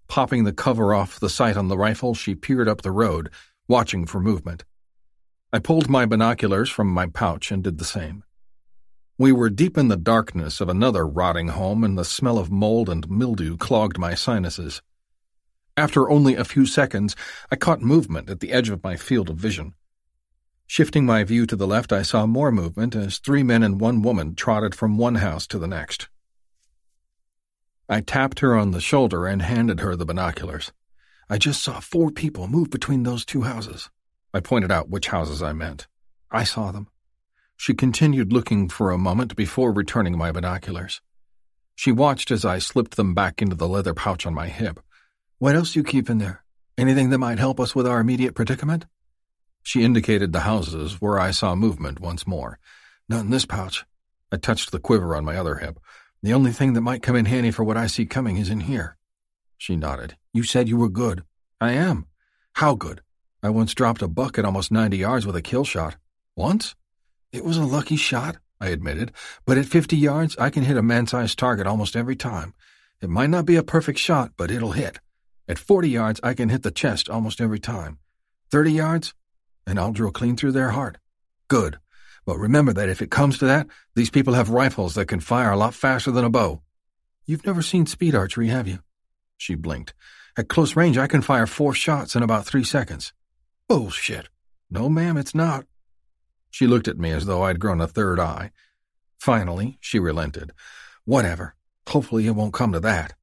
Popping 0.06 0.44
the 0.44 0.52
cover 0.52 0.94
off 0.94 1.18
the 1.18 1.28
sight 1.28 1.56
on 1.56 1.66
the 1.66 1.76
rifle, 1.76 2.14
she 2.14 2.36
peered 2.36 2.68
up 2.68 2.82
the 2.82 2.92
road, 2.92 3.30
watching 3.66 4.06
for 4.06 4.20
movement. 4.20 4.64
I 5.52 5.58
pulled 5.58 5.90
my 5.90 6.06
binoculars 6.06 6.70
from 6.70 6.86
my 6.86 7.06
pouch 7.06 7.50
and 7.50 7.64
did 7.64 7.78
the 7.78 7.84
same. 7.84 8.22
We 9.22 9.30
were 9.30 9.50
deep 9.50 9.78
in 9.78 9.86
the 9.86 9.96
darkness 9.96 10.60
of 10.60 10.68
another 10.68 11.06
rotting 11.06 11.46
home, 11.46 11.84
and 11.84 11.96
the 11.96 12.04
smell 12.04 12.38
of 12.38 12.50
mold 12.50 12.88
and 12.88 13.08
mildew 13.08 13.56
clogged 13.56 13.96
my 13.96 14.14
sinuses. 14.14 14.82
After 15.76 16.10
only 16.10 16.34
a 16.34 16.44
few 16.44 16.66
seconds, 16.66 17.14
I 17.48 17.54
caught 17.54 17.80
movement 17.80 18.28
at 18.28 18.40
the 18.40 18.50
edge 18.50 18.68
of 18.68 18.82
my 18.82 18.96
field 18.96 19.30
of 19.30 19.36
vision. 19.36 19.74
Shifting 20.66 21.06
my 21.06 21.22
view 21.22 21.46
to 21.46 21.54
the 21.54 21.68
left, 21.68 21.92
I 21.92 22.02
saw 22.02 22.26
more 22.26 22.50
movement 22.50 22.96
as 22.96 23.18
three 23.18 23.44
men 23.44 23.62
and 23.62 23.80
one 23.80 24.02
woman 24.02 24.34
trotted 24.34 24.74
from 24.74 24.98
one 24.98 25.14
house 25.14 25.46
to 25.46 25.58
the 25.60 25.68
next. 25.68 26.08
I 27.88 28.00
tapped 28.00 28.40
her 28.40 28.56
on 28.56 28.72
the 28.72 28.80
shoulder 28.80 29.28
and 29.28 29.40
handed 29.40 29.78
her 29.78 29.94
the 29.94 30.04
binoculars. 30.04 30.72
I 31.30 31.38
just 31.38 31.62
saw 31.62 31.78
four 31.78 32.10
people 32.10 32.48
move 32.48 32.70
between 32.70 33.04
those 33.04 33.24
two 33.24 33.42
houses. 33.42 33.88
I 34.34 34.40
pointed 34.40 34.72
out 34.72 34.90
which 34.90 35.06
houses 35.06 35.44
I 35.44 35.52
meant. 35.52 35.86
I 36.32 36.42
saw 36.42 36.72
them. 36.72 36.88
She 37.62 37.74
continued 37.74 38.32
looking 38.32 38.68
for 38.68 38.90
a 38.90 38.98
moment 38.98 39.36
before 39.36 39.70
returning 39.70 40.18
my 40.18 40.32
binoculars. 40.32 41.00
She 41.76 41.92
watched 41.92 42.32
as 42.32 42.44
I 42.44 42.58
slipped 42.58 42.96
them 42.96 43.14
back 43.14 43.40
into 43.40 43.54
the 43.54 43.68
leather 43.68 43.94
pouch 43.94 44.26
on 44.26 44.34
my 44.34 44.48
hip. 44.48 44.80
What 45.38 45.54
else 45.54 45.72
do 45.72 45.78
you 45.78 45.84
keep 45.84 46.10
in 46.10 46.18
there? 46.18 46.42
Anything 46.76 47.10
that 47.10 47.18
might 47.18 47.38
help 47.38 47.60
us 47.60 47.72
with 47.72 47.86
our 47.86 48.00
immediate 48.00 48.34
predicament? 48.34 48.86
She 49.62 49.84
indicated 49.84 50.32
the 50.32 50.40
houses 50.40 51.00
where 51.00 51.20
I 51.20 51.30
saw 51.30 51.54
movement 51.54 52.00
once 52.00 52.26
more. 52.26 52.58
Not 53.08 53.20
in 53.20 53.30
this 53.30 53.46
pouch. 53.46 53.84
I 54.32 54.38
touched 54.38 54.72
the 54.72 54.80
quiver 54.80 55.14
on 55.14 55.24
my 55.24 55.36
other 55.36 55.58
hip. 55.58 55.78
The 56.20 56.34
only 56.34 56.50
thing 56.50 56.72
that 56.72 56.80
might 56.80 57.04
come 57.04 57.14
in 57.14 57.26
handy 57.26 57.52
for 57.52 57.62
what 57.62 57.76
I 57.76 57.86
see 57.86 58.06
coming 58.06 58.38
is 58.38 58.50
in 58.50 58.62
here. 58.62 58.96
She 59.56 59.76
nodded. 59.76 60.16
You 60.32 60.42
said 60.42 60.68
you 60.68 60.78
were 60.78 60.88
good. 60.88 61.22
I 61.60 61.74
am. 61.74 62.06
How 62.54 62.74
good? 62.74 63.02
I 63.40 63.50
once 63.50 63.72
dropped 63.72 64.02
a 64.02 64.08
buck 64.08 64.36
at 64.36 64.44
almost 64.44 64.72
90 64.72 64.96
yards 64.96 65.26
with 65.26 65.36
a 65.36 65.42
kill 65.42 65.62
shot. 65.62 65.94
Once? 66.34 66.74
It 67.32 67.44
was 67.44 67.56
a 67.56 67.64
lucky 67.64 67.96
shot, 67.96 68.36
I 68.60 68.68
admitted, 68.68 69.10
but 69.46 69.56
at 69.56 69.64
50 69.64 69.96
yards, 69.96 70.36
I 70.36 70.50
can 70.50 70.64
hit 70.64 70.76
a 70.76 70.82
man 70.82 71.06
sized 71.06 71.38
target 71.38 71.66
almost 71.66 71.96
every 71.96 72.14
time. 72.14 72.52
It 73.00 73.08
might 73.08 73.30
not 73.30 73.46
be 73.46 73.56
a 73.56 73.62
perfect 73.62 73.98
shot, 73.98 74.32
but 74.36 74.50
it'll 74.50 74.72
hit. 74.72 75.00
At 75.48 75.58
40 75.58 75.88
yards, 75.88 76.20
I 76.22 76.34
can 76.34 76.50
hit 76.50 76.62
the 76.62 76.70
chest 76.70 77.08
almost 77.08 77.40
every 77.40 77.58
time. 77.58 77.98
30 78.50 78.72
yards, 78.72 79.14
and 79.66 79.80
I'll 79.80 79.92
drill 79.92 80.12
clean 80.12 80.36
through 80.36 80.52
their 80.52 80.70
heart. 80.70 80.98
Good. 81.48 81.78
But 82.26 82.38
remember 82.38 82.74
that 82.74 82.90
if 82.90 83.00
it 83.00 83.10
comes 83.10 83.38
to 83.38 83.46
that, 83.46 83.66
these 83.96 84.10
people 84.10 84.34
have 84.34 84.50
rifles 84.50 84.94
that 84.94 85.08
can 85.08 85.20
fire 85.20 85.50
a 85.50 85.56
lot 85.56 85.74
faster 85.74 86.10
than 86.10 86.24
a 86.24 86.30
bow. 86.30 86.62
You've 87.24 87.46
never 87.46 87.62
seen 87.62 87.86
speed 87.86 88.14
archery, 88.14 88.48
have 88.48 88.68
you? 88.68 88.80
She 89.38 89.54
blinked. 89.54 89.94
At 90.36 90.48
close 90.48 90.76
range, 90.76 90.98
I 90.98 91.06
can 91.06 91.22
fire 91.22 91.46
four 91.46 91.72
shots 91.72 92.14
in 92.14 92.22
about 92.22 92.44
three 92.46 92.64
seconds. 92.64 93.12
Bullshit. 93.68 94.28
No, 94.70 94.88
ma'am, 94.88 95.16
it's 95.16 95.34
not. 95.34 95.64
She 96.52 96.66
looked 96.66 96.86
at 96.86 96.98
me 96.98 97.10
as 97.10 97.24
though 97.24 97.42
I'd 97.42 97.58
grown 97.58 97.80
a 97.80 97.88
third 97.88 98.20
eye. 98.20 98.50
Finally, 99.18 99.78
she 99.80 99.98
relented. 99.98 100.52
Whatever. 101.06 101.54
Hopefully 101.88 102.26
it 102.26 102.36
won't 102.36 102.52
come 102.52 102.72
to 102.72 102.80
that. 102.80 103.14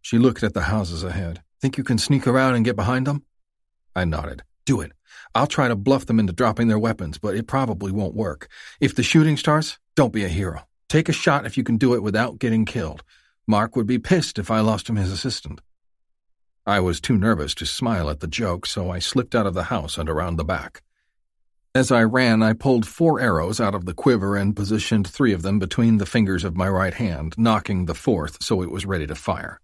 She 0.00 0.18
looked 0.18 0.44
at 0.44 0.54
the 0.54 0.62
houses 0.62 1.02
ahead. 1.02 1.42
Think 1.60 1.76
you 1.76 1.84
can 1.84 1.98
sneak 1.98 2.28
around 2.28 2.54
and 2.54 2.64
get 2.64 2.76
behind 2.76 3.08
them? 3.08 3.24
I 3.94 4.04
nodded. 4.04 4.44
Do 4.64 4.80
it. 4.80 4.92
I'll 5.34 5.48
try 5.48 5.66
to 5.66 5.74
bluff 5.74 6.06
them 6.06 6.20
into 6.20 6.32
dropping 6.32 6.68
their 6.68 6.78
weapons, 6.78 7.18
but 7.18 7.34
it 7.34 7.48
probably 7.48 7.90
won't 7.90 8.14
work. 8.14 8.48
If 8.80 8.94
the 8.94 9.02
shooting 9.02 9.36
starts, 9.36 9.78
don't 9.96 10.12
be 10.12 10.24
a 10.24 10.28
hero. 10.28 10.62
Take 10.88 11.08
a 11.08 11.12
shot 11.12 11.46
if 11.46 11.58
you 11.58 11.64
can 11.64 11.76
do 11.76 11.94
it 11.94 12.04
without 12.04 12.38
getting 12.38 12.64
killed. 12.64 13.02
Mark 13.48 13.74
would 13.74 13.86
be 13.86 13.98
pissed 13.98 14.38
if 14.38 14.48
I 14.48 14.60
lost 14.60 14.88
him 14.88 14.94
his 14.94 15.10
assistant. 15.10 15.60
I 16.64 16.78
was 16.78 17.00
too 17.00 17.18
nervous 17.18 17.52
to 17.56 17.66
smile 17.66 18.08
at 18.08 18.20
the 18.20 18.28
joke, 18.28 18.64
so 18.64 18.90
I 18.90 19.00
slipped 19.00 19.34
out 19.34 19.46
of 19.46 19.54
the 19.54 19.64
house 19.64 19.98
and 19.98 20.08
around 20.08 20.36
the 20.36 20.44
back. 20.44 20.82
As 21.72 21.92
I 21.92 22.02
ran, 22.02 22.42
I 22.42 22.52
pulled 22.52 22.84
four 22.84 23.20
arrows 23.20 23.60
out 23.60 23.76
of 23.76 23.84
the 23.84 23.94
quiver 23.94 24.34
and 24.34 24.56
positioned 24.56 25.06
three 25.06 25.32
of 25.32 25.42
them 25.42 25.60
between 25.60 25.98
the 25.98 26.06
fingers 26.06 26.42
of 26.42 26.56
my 26.56 26.68
right 26.68 26.92
hand, 26.92 27.36
nocking 27.36 27.86
the 27.86 27.94
fourth 27.94 28.42
so 28.42 28.60
it 28.60 28.72
was 28.72 28.86
ready 28.86 29.06
to 29.06 29.14
fire. 29.14 29.60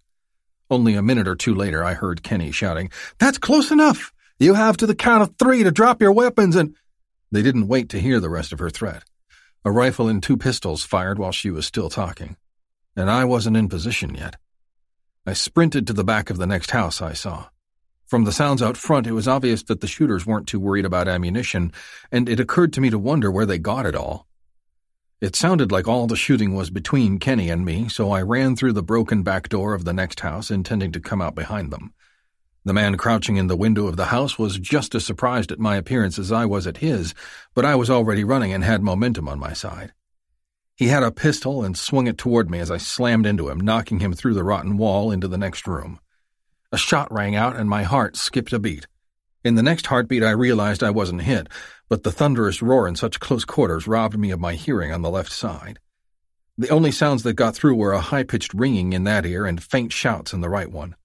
Only 0.71 0.95
a 0.95 1.03
minute 1.03 1.27
or 1.27 1.35
two 1.35 1.53
later, 1.53 1.83
I 1.83 1.95
heard 1.95 2.23
Kenny 2.23 2.53
shouting, 2.53 2.91
That's 3.19 3.39
close 3.39 3.73
enough! 3.73 4.13
You 4.39 4.55
have 4.55 4.77
to 4.77 4.87
the 4.87 4.95
count 4.95 5.25
of 5.25 5.35
three 5.37 5.65
to 5.65 5.73
drop 5.73 6.01
your 6.01 6.13
weapons 6.13 6.55
and. 6.55 6.77
They 7.33 7.43
didn't 7.43 7.67
wait 7.67 7.89
to 7.89 8.01
hear 8.01 8.21
the 8.21 8.31
rest 8.31 8.53
of 8.53 8.61
her 8.61 8.71
threat. 8.71 9.03
A 9.65 9.73
rifle 9.73 10.07
and 10.07 10.23
two 10.23 10.37
pistols 10.37 10.85
fired 10.85 11.19
while 11.19 11.33
she 11.33 11.51
was 11.51 11.67
still 11.67 11.91
talking. 11.91 12.37
And 12.95 13.11
I 13.11 13.25
wasn't 13.25 13.57
in 13.57 13.69
position 13.69 14.15
yet. 14.15 14.37
I 15.27 15.33
sprinted 15.33 15.89
to 15.89 15.93
the 15.93 16.05
back 16.05 16.31
of 16.31 16.37
the 16.37 16.47
next 16.47 16.71
house 16.71 17.03
I 17.03 17.15
saw. 17.15 17.47
From 18.07 18.23
the 18.23 18.33
sounds 18.33 18.63
out 18.63 18.77
front, 18.77 19.09
it 19.09 19.13
was 19.13 19.27
obvious 19.27 19.65
that 19.65 19.81
the 19.81 19.89
shooters 19.89 20.25
weren't 20.25 20.47
too 20.47 20.61
worried 20.61 20.85
about 20.85 21.09
ammunition, 21.09 21.73
and 22.13 22.29
it 22.29 22.39
occurred 22.39 22.73
to 22.75 22.81
me 22.81 22.89
to 22.91 22.99
wonder 22.99 23.33
where 23.33 23.47
they 23.47 23.59
got 23.59 23.85
it 23.85 23.97
all. 23.97 24.29
It 25.21 25.35
sounded 25.35 25.73
like 25.73 25.89
all 25.89 26.07
the 26.07 26.15
shooting 26.15 26.55
was 26.55 26.71
between 26.71 27.19
Kenny 27.19 27.51
and 27.51 27.65
me, 27.65 27.89
so 27.89 28.13
I 28.13 28.23
ran 28.23 28.55
through 28.55 28.75
the 28.75 28.83
broken 28.83 29.25
back 29.25 29.49
door 29.49 29.75
of 29.75 29.85
the 29.85 29.93
next 29.93 30.21
house, 30.21 30.53
intending 30.53 30.93
to 30.93 31.01
come 31.01 31.21
out 31.21 31.35
behind 31.35 31.73
them. 31.73 31.95
The 32.65 32.73
man 32.73 32.97
crouching 32.97 33.39
in 33.39 33.49
the 33.49 33.57
window 33.57 33.89
of 33.89 33.97
the 33.97 34.07
house 34.07 34.39
was 34.39 34.59
just 34.59 34.95
as 34.95 35.05
surprised 35.05 35.51
at 35.51 35.59
my 35.59 35.77
appearance 35.77 36.17
as 36.17 36.31
I 36.31 36.45
was 36.45 36.67
at 36.67 36.79
his, 36.79 37.13
but 37.55 37.65
I 37.65 37.75
was 37.75 37.91
already 37.91 38.23
running 38.23 38.53
and 38.53 38.63
had 38.63 38.83
momentum 38.83 39.29
on 39.29 39.41
my 39.41 39.53
side. 39.53 39.93
He 40.77 40.89
had 40.89 41.03
a 41.03 41.11
pistol 41.11 41.65
and 41.65 41.77
swung 41.77 42.07
it 42.07 42.19
toward 42.19 42.51
me 42.51 42.61
as 42.61 42.71
I 42.71 42.77
slammed 42.77 43.27
into 43.27 43.49
him, 43.49 43.59
knocking 43.59 43.99
him 43.99 44.13
through 44.13 44.35
the 44.35 44.45
rotten 44.45 44.77
wall 44.77 45.11
into 45.11 45.27
the 45.27 45.39
next 45.39 45.67
room. 45.67 45.99
A 46.73 46.79
shot 46.79 47.13
rang 47.13 47.37
out 47.37 47.57
and 47.57 47.69
my 47.69 47.85
heart 47.85 48.17
skipped 48.17 48.53
a 48.53 48.59
beat. 48.59 48.87
In 49.45 49.55
the 49.55 49.63
next 49.63 49.87
heartbeat, 49.87 50.25
I 50.25 50.31
realized 50.31 50.83
I 50.83 50.91
wasn't 50.91 51.23
hit, 51.23 51.49
but 51.89 52.03
the 52.03 52.11
thunderous 52.11 52.61
roar 52.61 52.89
in 52.89 52.97
such 52.97 53.21
close 53.21 53.45
quarters 53.45 53.87
robbed 53.87 54.19
me 54.19 54.33
of 54.33 54.41
my 54.41 54.55
hearing 54.55 54.93
on 54.93 55.03
the 55.03 55.11
left 55.11 55.31
side. 55.31 55.79
The 56.59 56.71
only 56.71 56.91
sounds 56.91 57.23
that 57.23 57.35
got 57.35 57.55
through 57.55 57.77
were 57.77 57.93
a 57.93 58.01
high 58.01 58.25
pitched 58.25 58.55
ringing 58.55 58.93
in 58.93 59.05
that 59.05 59.25
ear 59.25 59.47
and 59.47 59.63
faint 59.63 59.93
shouts 59.93 60.33
in 60.33 60.41
the 60.41 60.49
right 60.49 60.71
one. 60.71 60.97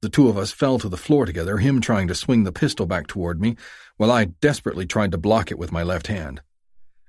The 0.00 0.08
two 0.08 0.28
of 0.28 0.36
us 0.36 0.50
fell 0.50 0.80
to 0.80 0.88
the 0.88 0.96
floor 0.96 1.26
together, 1.26 1.58
him 1.58 1.80
trying 1.80 2.08
to 2.08 2.14
swing 2.16 2.42
the 2.42 2.50
pistol 2.50 2.86
back 2.86 3.06
toward 3.06 3.40
me, 3.40 3.56
while 3.98 4.10
I 4.10 4.24
desperately 4.24 4.84
tried 4.84 5.12
to 5.12 5.18
block 5.18 5.52
it 5.52 5.58
with 5.58 5.70
my 5.70 5.84
left 5.84 6.08
hand. 6.08 6.40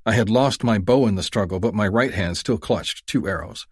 I 0.05 0.13
had 0.13 0.29
lost 0.29 0.63
my 0.63 0.77
bow 0.77 1.07
in 1.07 1.15
the 1.15 1.23
struggle, 1.23 1.59
but 1.59 1.73
my 1.73 1.87
right 1.87 2.13
hand 2.13 2.37
still 2.37 2.59
clutched 2.59 3.07
two 3.07 3.27
arrows. 3.27 3.65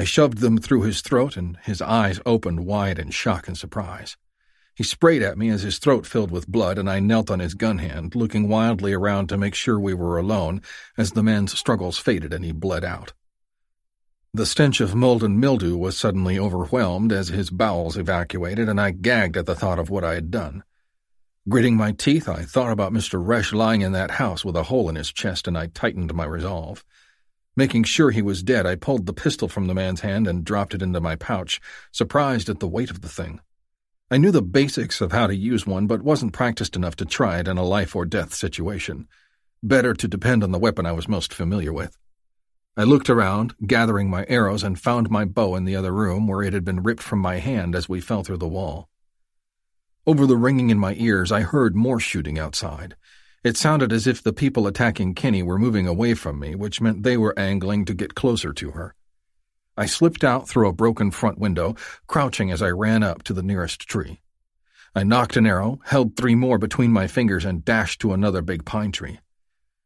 I 0.00 0.04
shoved 0.04 0.38
them 0.38 0.56
through 0.56 0.84
his 0.84 1.02
throat, 1.02 1.36
and 1.36 1.58
his 1.62 1.82
eyes 1.82 2.20
opened 2.24 2.60
wide 2.60 2.98
in 2.98 3.10
shock 3.10 3.48
and 3.48 3.58
surprise. 3.58 4.16
He 4.74 4.82
sprayed 4.82 5.22
at 5.22 5.36
me 5.36 5.50
as 5.50 5.60
his 5.60 5.78
throat 5.78 6.06
filled 6.06 6.30
with 6.30 6.48
blood, 6.48 6.78
and 6.78 6.88
I 6.88 7.00
knelt 7.00 7.30
on 7.30 7.38
his 7.38 7.52
gun 7.52 7.76
hand, 7.76 8.14
looking 8.14 8.48
wildly 8.48 8.94
around 8.94 9.28
to 9.28 9.36
make 9.36 9.54
sure 9.54 9.78
we 9.78 9.92
were 9.92 10.16
alone 10.16 10.62
as 10.96 11.10
the 11.10 11.22
man's 11.22 11.58
struggles 11.58 11.98
faded 11.98 12.32
and 12.32 12.42
he 12.46 12.50
bled 12.50 12.82
out. 12.82 13.12
The 14.32 14.46
stench 14.46 14.80
of 14.80 14.94
mold 14.94 15.22
and 15.22 15.38
mildew 15.38 15.76
was 15.76 15.98
suddenly 15.98 16.38
overwhelmed 16.38 17.12
as 17.12 17.28
his 17.28 17.50
bowels 17.50 17.98
evacuated, 17.98 18.70
and 18.70 18.80
I 18.80 18.92
gagged 18.92 19.36
at 19.36 19.44
the 19.44 19.54
thought 19.54 19.78
of 19.78 19.90
what 19.90 20.02
I 20.02 20.14
had 20.14 20.30
done. 20.30 20.64
Gritting 21.46 21.76
my 21.76 21.92
teeth, 21.92 22.26
I 22.26 22.44
thought 22.44 22.72
about 22.72 22.94
Mr. 22.94 23.22
Resch 23.22 23.52
lying 23.52 23.82
in 23.82 23.92
that 23.92 24.12
house 24.12 24.46
with 24.46 24.56
a 24.56 24.62
hole 24.62 24.88
in 24.88 24.96
his 24.96 25.12
chest, 25.12 25.46
and 25.46 25.58
I 25.58 25.66
tightened 25.66 26.14
my 26.14 26.24
resolve. 26.24 26.86
Making 27.56 27.84
sure 27.84 28.10
he 28.10 28.22
was 28.22 28.42
dead, 28.42 28.64
I 28.66 28.76
pulled 28.76 29.06
the 29.06 29.12
pistol 29.12 29.48
from 29.48 29.66
the 29.66 29.74
man's 29.74 30.00
hand 30.00 30.26
and 30.26 30.44
dropped 30.44 30.74
it 30.74 30.82
into 30.82 31.00
my 31.00 31.16
pouch, 31.16 31.60
surprised 31.90 32.48
at 32.48 32.60
the 32.60 32.68
weight 32.68 32.90
of 32.90 33.00
the 33.00 33.08
thing. 33.08 33.40
I 34.10 34.18
knew 34.18 34.30
the 34.30 34.42
basics 34.42 35.00
of 35.00 35.12
how 35.12 35.26
to 35.26 35.34
use 35.36 35.66
one, 35.66 35.86
but 35.86 36.02
wasn't 36.02 36.32
practiced 36.32 36.74
enough 36.74 36.96
to 36.96 37.04
try 37.04 37.38
it 37.38 37.48
in 37.48 37.58
a 37.58 37.62
life 37.62 37.94
or 37.94 38.04
death 38.04 38.34
situation. 38.34 39.08
Better 39.62 39.94
to 39.94 40.08
depend 40.08 40.42
on 40.42 40.52
the 40.52 40.58
weapon 40.58 40.86
I 40.86 40.92
was 40.92 41.06
most 41.06 41.32
familiar 41.32 41.72
with. 41.72 41.96
I 42.76 42.84
looked 42.84 43.10
around, 43.10 43.54
gathering 43.66 44.08
my 44.08 44.24
arrows, 44.28 44.62
and 44.62 44.80
found 44.80 45.10
my 45.10 45.24
bow 45.24 45.54
in 45.54 45.64
the 45.64 45.76
other 45.76 45.92
room 45.92 46.26
where 46.26 46.42
it 46.42 46.52
had 46.52 46.64
been 46.64 46.82
ripped 46.82 47.02
from 47.02 47.18
my 47.18 47.38
hand 47.38 47.74
as 47.74 47.88
we 47.88 48.00
fell 48.00 48.22
through 48.22 48.38
the 48.38 48.48
wall. 48.48 48.88
Over 50.06 50.26
the 50.26 50.36
ringing 50.36 50.70
in 50.70 50.78
my 50.78 50.94
ears, 50.96 51.30
I 51.30 51.42
heard 51.42 51.76
more 51.76 52.00
shooting 52.00 52.38
outside. 52.38 52.96
It 53.42 53.56
sounded 53.56 53.90
as 53.90 54.06
if 54.06 54.22
the 54.22 54.34
people 54.34 54.66
attacking 54.66 55.14
Kenny 55.14 55.42
were 55.42 55.58
moving 55.58 55.86
away 55.86 56.12
from 56.12 56.38
me, 56.38 56.54
which 56.54 56.82
meant 56.82 57.02
they 57.02 57.16
were 57.16 57.38
angling 57.38 57.86
to 57.86 57.94
get 57.94 58.14
closer 58.14 58.52
to 58.52 58.72
her. 58.72 58.94
I 59.78 59.86
slipped 59.86 60.22
out 60.22 60.46
through 60.46 60.68
a 60.68 60.74
broken 60.74 61.10
front 61.10 61.38
window, 61.38 61.74
crouching 62.06 62.50
as 62.50 62.60
I 62.60 62.68
ran 62.68 63.02
up 63.02 63.22
to 63.22 63.32
the 63.32 63.42
nearest 63.42 63.80
tree. 63.88 64.20
I 64.94 65.04
nocked 65.04 65.38
an 65.38 65.46
arrow, 65.46 65.80
held 65.86 66.16
three 66.16 66.34
more 66.34 66.58
between 66.58 66.92
my 66.92 67.06
fingers, 67.06 67.46
and 67.46 67.64
dashed 67.64 68.00
to 68.00 68.12
another 68.12 68.42
big 68.42 68.66
pine 68.66 68.92
tree. 68.92 69.20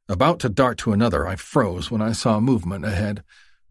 About 0.09 0.40
to 0.40 0.49
dart 0.49 0.77
to 0.79 0.93
another, 0.93 1.25
I 1.25 1.37
froze 1.37 1.93
when 1.93 2.03
I 2.03 2.11
saw 2.11 2.40
movement 2.40 2.85
ahead. 2.85 3.23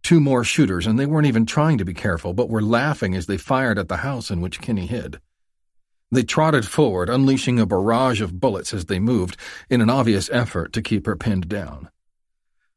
Two 0.02 0.22
more 0.22 0.46
shooters, 0.46 0.88
and 0.88 0.98
they 0.98 1.06
weren't 1.06 1.28
even 1.28 1.46
trying 1.46 1.78
to 1.80 1.86
be 1.86 1.93
careful, 1.93 2.34
but 2.34 2.50
were 2.50 2.62
laughing 2.62 3.15
as 3.15 3.26
they 3.26 3.38
fired 3.38 3.78
at 3.78 3.89
the 3.89 3.98
house 3.98 4.32
in 4.32 4.39
which 4.39 4.62
Kenny 4.62 4.86
hid. 4.86 5.19
They 6.13 6.21
trotted 6.21 6.67
forward, 6.67 7.10
unleashing 7.10 7.60
a 7.60 7.65
barrage 7.65 8.21
of 8.21 8.39
bullets 8.39 8.71
as 8.71 8.86
they 8.86 8.99
moved, 8.99 9.36
in 9.67 9.82
an 9.82 9.89
obvious 9.89 10.30
effort 10.32 10.71
to 10.73 10.82
keep 10.84 11.08
her 11.08 11.15
pinned 11.15 11.49
down. 11.49 11.89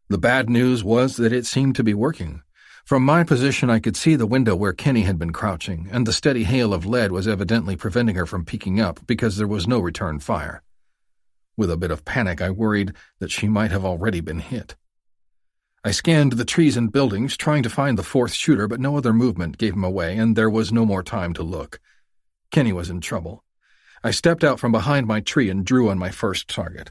The 0.09 0.16
bad 0.16 0.49
news 0.49 0.83
was 0.83 1.18
that 1.18 1.35
it 1.35 1.44
seemed 1.44 1.77
to 1.77 1.85
be 1.85 1.92
working. 1.92 2.40
From 2.87 3.03
my 3.05 3.25
position, 3.25 3.68
I 3.68 3.79
could 3.79 3.94
see 3.94 4.16
the 4.16 4.27
window 4.27 4.57
where 4.57 4.72
Kenny 4.72 5.03
had 5.03 5.18
been 5.18 5.35
crouching, 5.35 5.87
and 5.92 6.07
the 6.07 6.14
steady 6.14 6.44
hail 6.44 6.72
of 6.72 6.87
lead 6.87 7.12
was 7.12 7.29
evidently 7.29 7.77
preventing 7.77 8.16
her 8.16 8.25
from 8.25 8.46
peeking 8.46 8.81
up 8.81 9.07
because 9.07 9.37
there 9.37 9.46
was 9.46 9.68
no 9.68 9.81
return 9.81 10.18
fire. 10.18 10.62
With 11.59 11.70
a 11.70 11.77
bit 11.77 11.90
of 11.90 12.07
panic, 12.07 12.40
I 12.40 12.49
worried 12.49 12.94
that 13.18 13.31
she 13.31 13.49
might 13.49 13.70
have 13.70 13.85
already 13.85 14.22
been 14.22 14.40
hit. 14.40 14.77
I 15.85 15.90
scanned 15.90 16.33
the 16.33 16.46
trees 16.46 16.79
and 16.79 16.90
buildings, 16.90 17.37
trying 17.37 17.64
to 17.64 17.68
find 17.68 17.99
the 17.99 18.03
fourth 18.03 18.33
shooter, 18.33 18.66
but 18.66 18.81
no 18.81 18.96
other 18.96 19.12
movement 19.12 19.59
gave 19.59 19.75
him 19.75 19.85
away, 19.85 20.16
and 20.16 20.37
there 20.37 20.49
was 20.49 20.72
no 20.72 20.87
more 20.87 21.03
time 21.03 21.35
to 21.35 21.42
look. 21.42 21.81
Kenny 22.57 22.73
was 22.73 22.88
in 22.88 23.03
trouble. 23.03 23.45
I 24.03 24.11
stepped 24.11 24.42
out 24.42 24.59
from 24.59 24.73
behind 24.73 25.07
my 25.07 25.21
tree 25.21 25.51
and 25.51 25.62
drew 25.62 25.90
on 25.90 25.99
my 25.99 26.11
first 26.11 26.49
target. 26.49 26.90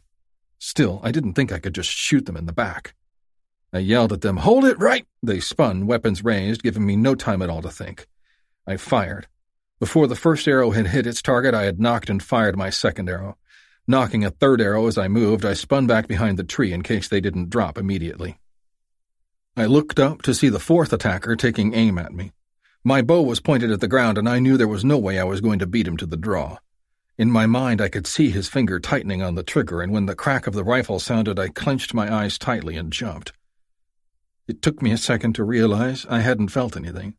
Still, 0.60 1.02
I 1.02 1.12
didn't 1.12 1.34
think 1.34 1.52
I 1.52 1.58
could 1.58 1.74
just 1.74 1.90
shoot 1.90 2.28
them 2.28 2.38
in 2.38 2.46
the 2.46 2.54
back. 2.54 2.94
I 3.74 3.80
yelled 3.80 4.14
at 4.14 4.22
them, 4.22 4.38
Hold 4.38 4.64
it 4.64 4.78
right! 4.78 5.08
They 5.24 5.40
spun, 5.40 5.88
weapons 5.88 6.24
raised, 6.24 6.62
giving 6.62 6.86
me 6.86 6.96
no 6.96 7.16
time 7.16 7.42
at 7.42 7.50
all 7.50 7.64
to 7.64 7.72
think. 7.72 8.06
I 8.68 8.78
fired. 8.78 9.26
Before 9.80 10.06
the 10.06 10.16
first 10.16 10.48
arrow 10.48 10.70
had 10.70 10.86
hit 10.86 11.08
its 11.08 11.24
target, 11.24 11.56
I 11.56 11.64
had 11.64 11.80
nocked 11.80 12.12
and 12.12 12.22
fired 12.22 12.56
my 12.56 12.70
second 12.70 13.10
arrow. 13.10 13.40
Nocking 13.90 14.24
a 14.24 14.30
third 14.30 14.62
arrow 14.62 14.86
as 14.86 15.00
I 15.00 15.08
moved, 15.08 15.46
I 15.46 15.56
spun 15.56 15.88
back 15.88 16.08
behind 16.08 16.38
the 16.38 16.44
tree 16.44 16.74
in 16.74 16.84
case 16.84 17.08
they 17.08 17.22
didn't 17.22 17.50
drop 17.50 17.80
immediately. 17.80 18.38
I 19.58 19.66
looked 19.66 20.00
up 20.00 20.22
to 20.22 20.36
see 20.36 20.50
the 20.50 20.60
fourth 20.60 20.94
attacker 20.94 21.36
taking 21.36 21.74
aim 21.74 21.98
at 21.98 22.14
me. 22.14 22.34
My 22.88 23.02
bow 23.02 23.24
was 23.24 23.40
pointed 23.40 23.72
at 23.72 23.80
the 23.80 23.88
ground, 23.88 24.20
and 24.20 24.30
I 24.30 24.38
knew 24.38 24.58
there 24.58 24.68
was 24.68 24.86
no 24.86 25.00
way 25.00 25.18
I 25.18 25.24
was 25.24 25.42
going 25.42 25.58
to 25.58 25.66
beat 25.66 25.88
him 25.88 25.98
to 25.98 26.06
the 26.06 26.16
draw. 26.16 26.60
In 27.18 27.32
my 27.32 27.48
mind, 27.48 27.82
I 27.82 27.90
could 27.90 28.06
see 28.06 28.30
his 28.30 28.48
finger 28.48 28.80
tightening 28.80 29.24
on 29.24 29.34
the 29.34 29.42
trigger, 29.42 29.82
and 29.82 29.92
when 29.92 30.06
the 30.06 30.14
crack 30.14 30.46
of 30.46 30.54
the 30.54 30.64
rifle 30.64 31.00
sounded, 31.00 31.40
I 31.40 31.48
clenched 31.48 31.96
my 31.96 32.14
eyes 32.14 32.38
tightly 32.38 32.78
and 32.78 32.94
jumped. 32.94 33.34
It 34.48 34.62
took 34.62 34.84
me 34.84 34.92
a 34.92 34.98
second 34.98 35.34
to 35.34 35.44
realize 35.44 36.06
I 36.12 36.20
hadn't 36.20 36.50
felt 36.50 36.78
anything. 36.78 37.16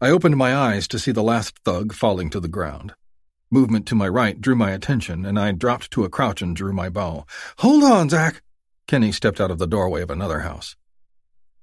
I 0.00 0.08
opened 0.08 0.38
my 0.38 0.56
eyes 0.56 0.88
to 0.88 0.98
see 0.98 1.12
the 1.12 1.22
last 1.22 1.58
thug 1.66 1.92
falling 1.92 2.30
to 2.30 2.40
the 2.40 2.48
ground. 2.48 2.94
Movement 3.50 3.84
to 3.88 3.94
my 3.94 4.08
right 4.08 4.40
drew 4.40 4.56
my 4.56 4.70
attention, 4.70 5.26
and 5.26 5.38
I 5.38 5.52
dropped 5.52 5.90
to 5.90 6.04
a 6.04 6.08
crouch 6.08 6.40
and 6.40 6.56
drew 6.56 6.72
my 6.72 6.88
bow. 6.88 7.26
Hold 7.58 7.84
on, 7.84 8.08
Zack! 8.08 8.40
Kenny 8.86 9.12
stepped 9.12 9.38
out 9.38 9.50
of 9.50 9.58
the 9.58 9.66
doorway 9.66 10.00
of 10.00 10.08
another 10.08 10.40
house. 10.40 10.76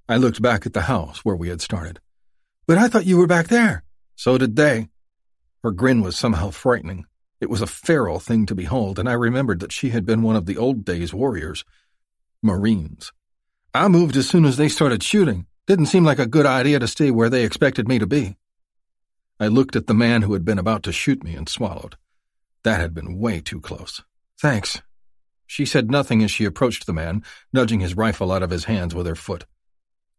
I 0.07 0.17
looked 0.17 0.43
back 0.43 0.67
at 0.67 0.73
the 0.73 0.81
house 0.81 1.25
where 1.25 1.35
we 1.35 1.49
had 1.49 1.59
started. 1.59 1.99
But 2.67 2.77
I 2.77 2.87
thought 2.87 3.05
you 3.05 3.17
were 3.17 3.27
back 3.27 3.47
there. 3.47 3.83
So 4.15 4.37
did 4.37 4.55
they. 4.55 4.89
Her 5.63 5.71
grin 5.71 6.01
was 6.01 6.15
somehow 6.15 6.49
frightening. 6.49 7.05
It 7.41 7.49
was 7.49 7.61
a 7.61 7.67
feral 7.67 8.19
thing 8.19 8.45
to 8.45 8.55
behold, 8.55 8.97
and 8.97 9.09
I 9.09 9.13
remembered 9.13 9.59
that 9.59 9.71
she 9.71 9.89
had 9.89 10.05
been 10.05 10.23
one 10.23 10.35
of 10.35 10.45
the 10.45 10.57
old 10.57 10.85
days 10.85 11.13
warriors. 11.13 11.65
Marines. 12.41 13.11
I 13.73 13.87
moved 13.87 14.15
as 14.15 14.29
soon 14.29 14.45
as 14.45 14.57
they 14.57 14.69
started 14.69 15.03
shooting. 15.03 15.47
Didn't 15.67 15.87
seem 15.87 16.03
like 16.03 16.19
a 16.19 16.27
good 16.27 16.45
idea 16.45 16.79
to 16.79 16.87
stay 16.87 17.11
where 17.11 17.29
they 17.29 17.43
expected 17.43 17.87
me 17.87 17.99
to 17.99 18.07
be. 18.07 18.37
I 19.39 19.47
looked 19.47 19.75
at 19.75 19.87
the 19.87 19.93
man 19.93 20.21
who 20.21 20.33
had 20.33 20.45
been 20.45 20.59
about 20.59 20.83
to 20.83 20.91
shoot 20.91 21.23
me 21.23 21.35
and 21.35 21.49
swallowed. 21.49 21.97
That 22.63 22.79
had 22.79 22.93
been 22.93 23.19
way 23.19 23.41
too 23.41 23.59
close. 23.59 24.01
Thanks. 24.39 24.81
She 25.45 25.65
said 25.65 25.91
nothing 25.91 26.23
as 26.23 26.31
she 26.31 26.45
approached 26.45 26.85
the 26.85 26.93
man, 26.93 27.23
nudging 27.51 27.79
his 27.79 27.97
rifle 27.97 28.31
out 28.31 28.43
of 28.43 28.49
his 28.49 28.65
hands 28.65 28.95
with 28.95 29.07
her 29.07 29.15
foot. 29.15 29.45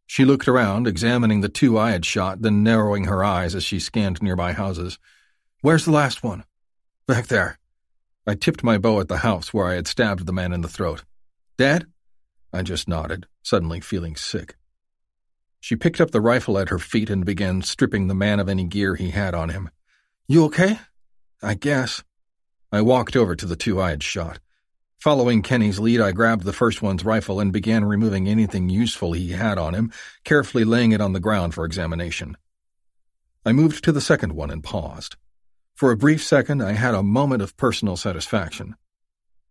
She 0.06 0.24
looked 0.24 0.48
around, 0.48 0.86
examining 0.86 1.40
the 1.40 1.48
two 1.48 1.78
I 1.78 1.90
had 1.90 2.04
shot, 2.04 2.42
then 2.42 2.62
narrowing 2.62 3.04
her 3.04 3.24
eyes 3.24 3.54
as 3.54 3.64
she 3.64 3.80
scanned 3.80 4.22
nearby 4.22 4.52
houses. 4.52 4.98
Where's 5.62 5.84
the 5.84 5.90
last 5.90 6.22
one? 6.22 6.44
Back 7.06 7.26
there. 7.26 7.58
I 8.26 8.34
tipped 8.34 8.64
my 8.64 8.78
bow 8.78 9.00
at 9.00 9.08
the 9.08 9.18
house 9.18 9.52
where 9.52 9.66
I 9.66 9.74
had 9.74 9.86
stabbed 9.86 10.26
the 10.26 10.32
man 10.32 10.52
in 10.52 10.60
the 10.60 10.68
throat. 10.68 11.04
Dad? 11.58 11.86
I 12.52 12.62
just 12.62 12.88
nodded, 12.88 13.26
suddenly 13.42 13.80
feeling 13.80 14.16
sick. 14.16 14.56
She 15.60 15.76
picked 15.76 16.00
up 16.00 16.12
the 16.12 16.20
rifle 16.20 16.58
at 16.58 16.68
her 16.68 16.78
feet 16.78 17.10
and 17.10 17.24
began 17.24 17.62
stripping 17.62 18.06
the 18.06 18.14
man 18.14 18.38
of 18.38 18.48
any 18.48 18.64
gear 18.64 18.94
he 18.94 19.10
had 19.10 19.34
on 19.34 19.48
him. 19.48 19.70
You 20.28 20.44
okay? 20.44 20.78
I 21.42 21.54
guess. 21.54 22.04
I 22.70 22.82
walked 22.82 23.16
over 23.16 23.34
to 23.34 23.46
the 23.46 23.56
two 23.56 23.80
I 23.80 23.90
had 23.90 24.02
shot. 24.02 24.38
Following 24.98 25.42
Kenny's 25.42 25.78
lead, 25.78 26.00
I 26.00 26.12
grabbed 26.12 26.44
the 26.44 26.52
first 26.52 26.82
one's 26.82 27.04
rifle 27.04 27.38
and 27.38 27.52
began 27.52 27.84
removing 27.84 28.28
anything 28.28 28.68
useful 28.68 29.12
he 29.12 29.32
had 29.32 29.58
on 29.58 29.74
him, 29.74 29.92
carefully 30.24 30.64
laying 30.64 30.92
it 30.92 31.00
on 31.00 31.12
the 31.12 31.20
ground 31.20 31.54
for 31.54 31.64
examination. 31.64 32.36
I 33.44 33.52
moved 33.52 33.84
to 33.84 33.92
the 33.92 34.00
second 34.00 34.32
one 34.32 34.50
and 34.50 34.64
paused. 34.64 35.16
For 35.74 35.92
a 35.92 35.96
brief 35.96 36.24
second, 36.24 36.62
I 36.62 36.72
had 36.72 36.94
a 36.94 37.02
moment 37.02 37.42
of 37.42 37.56
personal 37.56 37.96
satisfaction. 37.96 38.74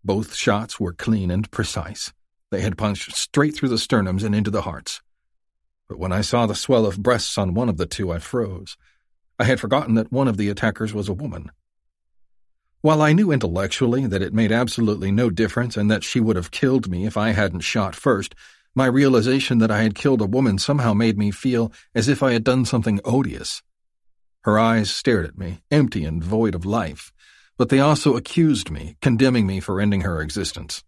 Both 0.04 0.36
shots 0.36 0.80
were 0.80 0.94
clean 0.94 1.32
and 1.32 1.50
precise. 1.52 2.12
They 2.52 2.62
had 2.62 2.78
punched 2.78 3.16
straight 3.16 3.56
through 3.56 3.70
the 3.70 3.76
sternums 3.76 4.24
and 4.24 4.36
into 4.36 4.52
the 4.52 4.64
hearts. 4.64 5.02
But 5.88 6.00
when 6.00 6.12
I 6.12 6.22
saw 6.22 6.48
the 6.48 6.56
swell 6.56 6.86
of 6.86 7.02
breasts 7.02 7.38
on 7.38 7.54
one 7.54 7.70
of 7.70 7.78
the 7.78 7.86
two, 7.86 8.12
I 8.12 8.20
froze. 8.20 8.76
I 9.38 9.44
had 9.44 9.60
forgotten 9.60 9.96
that 9.96 10.12
one 10.12 10.28
of 10.28 10.38
the 10.38 10.50
attackers 10.50 10.94
was 10.94 11.08
a 11.08 11.14
woman. 11.14 11.52
While 12.86 13.02
I 13.02 13.14
knew 13.14 13.32
intellectually 13.32 14.06
that 14.06 14.22
it 14.22 14.32
made 14.32 14.52
absolutely 14.52 15.12
no 15.12 15.32
difference 15.32 15.76
and 15.76 15.90
that 15.90 16.04
she 16.04 16.20
would 16.20 16.36
have 16.36 16.52
killed 16.52 16.88
me 16.88 17.08
if 17.08 17.18
I 17.18 17.32
hadn't 17.32 17.62
shot 17.62 17.96
first, 17.96 18.36
my 18.76 18.86
realization 18.86 19.58
that 19.58 19.72
I 19.72 19.82
had 19.82 19.96
killed 19.96 20.22
a 20.22 20.28
woman 20.28 20.60
somehow 20.60 20.94
made 20.94 21.18
me 21.18 21.32
feel 21.32 21.72
as 21.96 22.08
if 22.08 22.22
I 22.22 22.34
had 22.34 22.44
done 22.44 22.64
something 22.64 23.00
odious. 23.04 23.64
Her 24.42 24.60
eyes 24.60 24.92
stared 24.92 25.26
at 25.26 25.36
me, 25.36 25.64
empty 25.72 26.06
and 26.06 26.24
void 26.24 26.54
of 26.54 26.64
life, 26.64 27.12
but 27.58 27.70
they 27.70 27.80
also 27.80 28.16
accused 28.16 28.70
me, 28.70 28.98
condemning 29.02 29.48
me 29.48 29.60
for 29.60 29.82
ending 29.82 30.02
her 30.02 30.22
existence. 30.22 30.84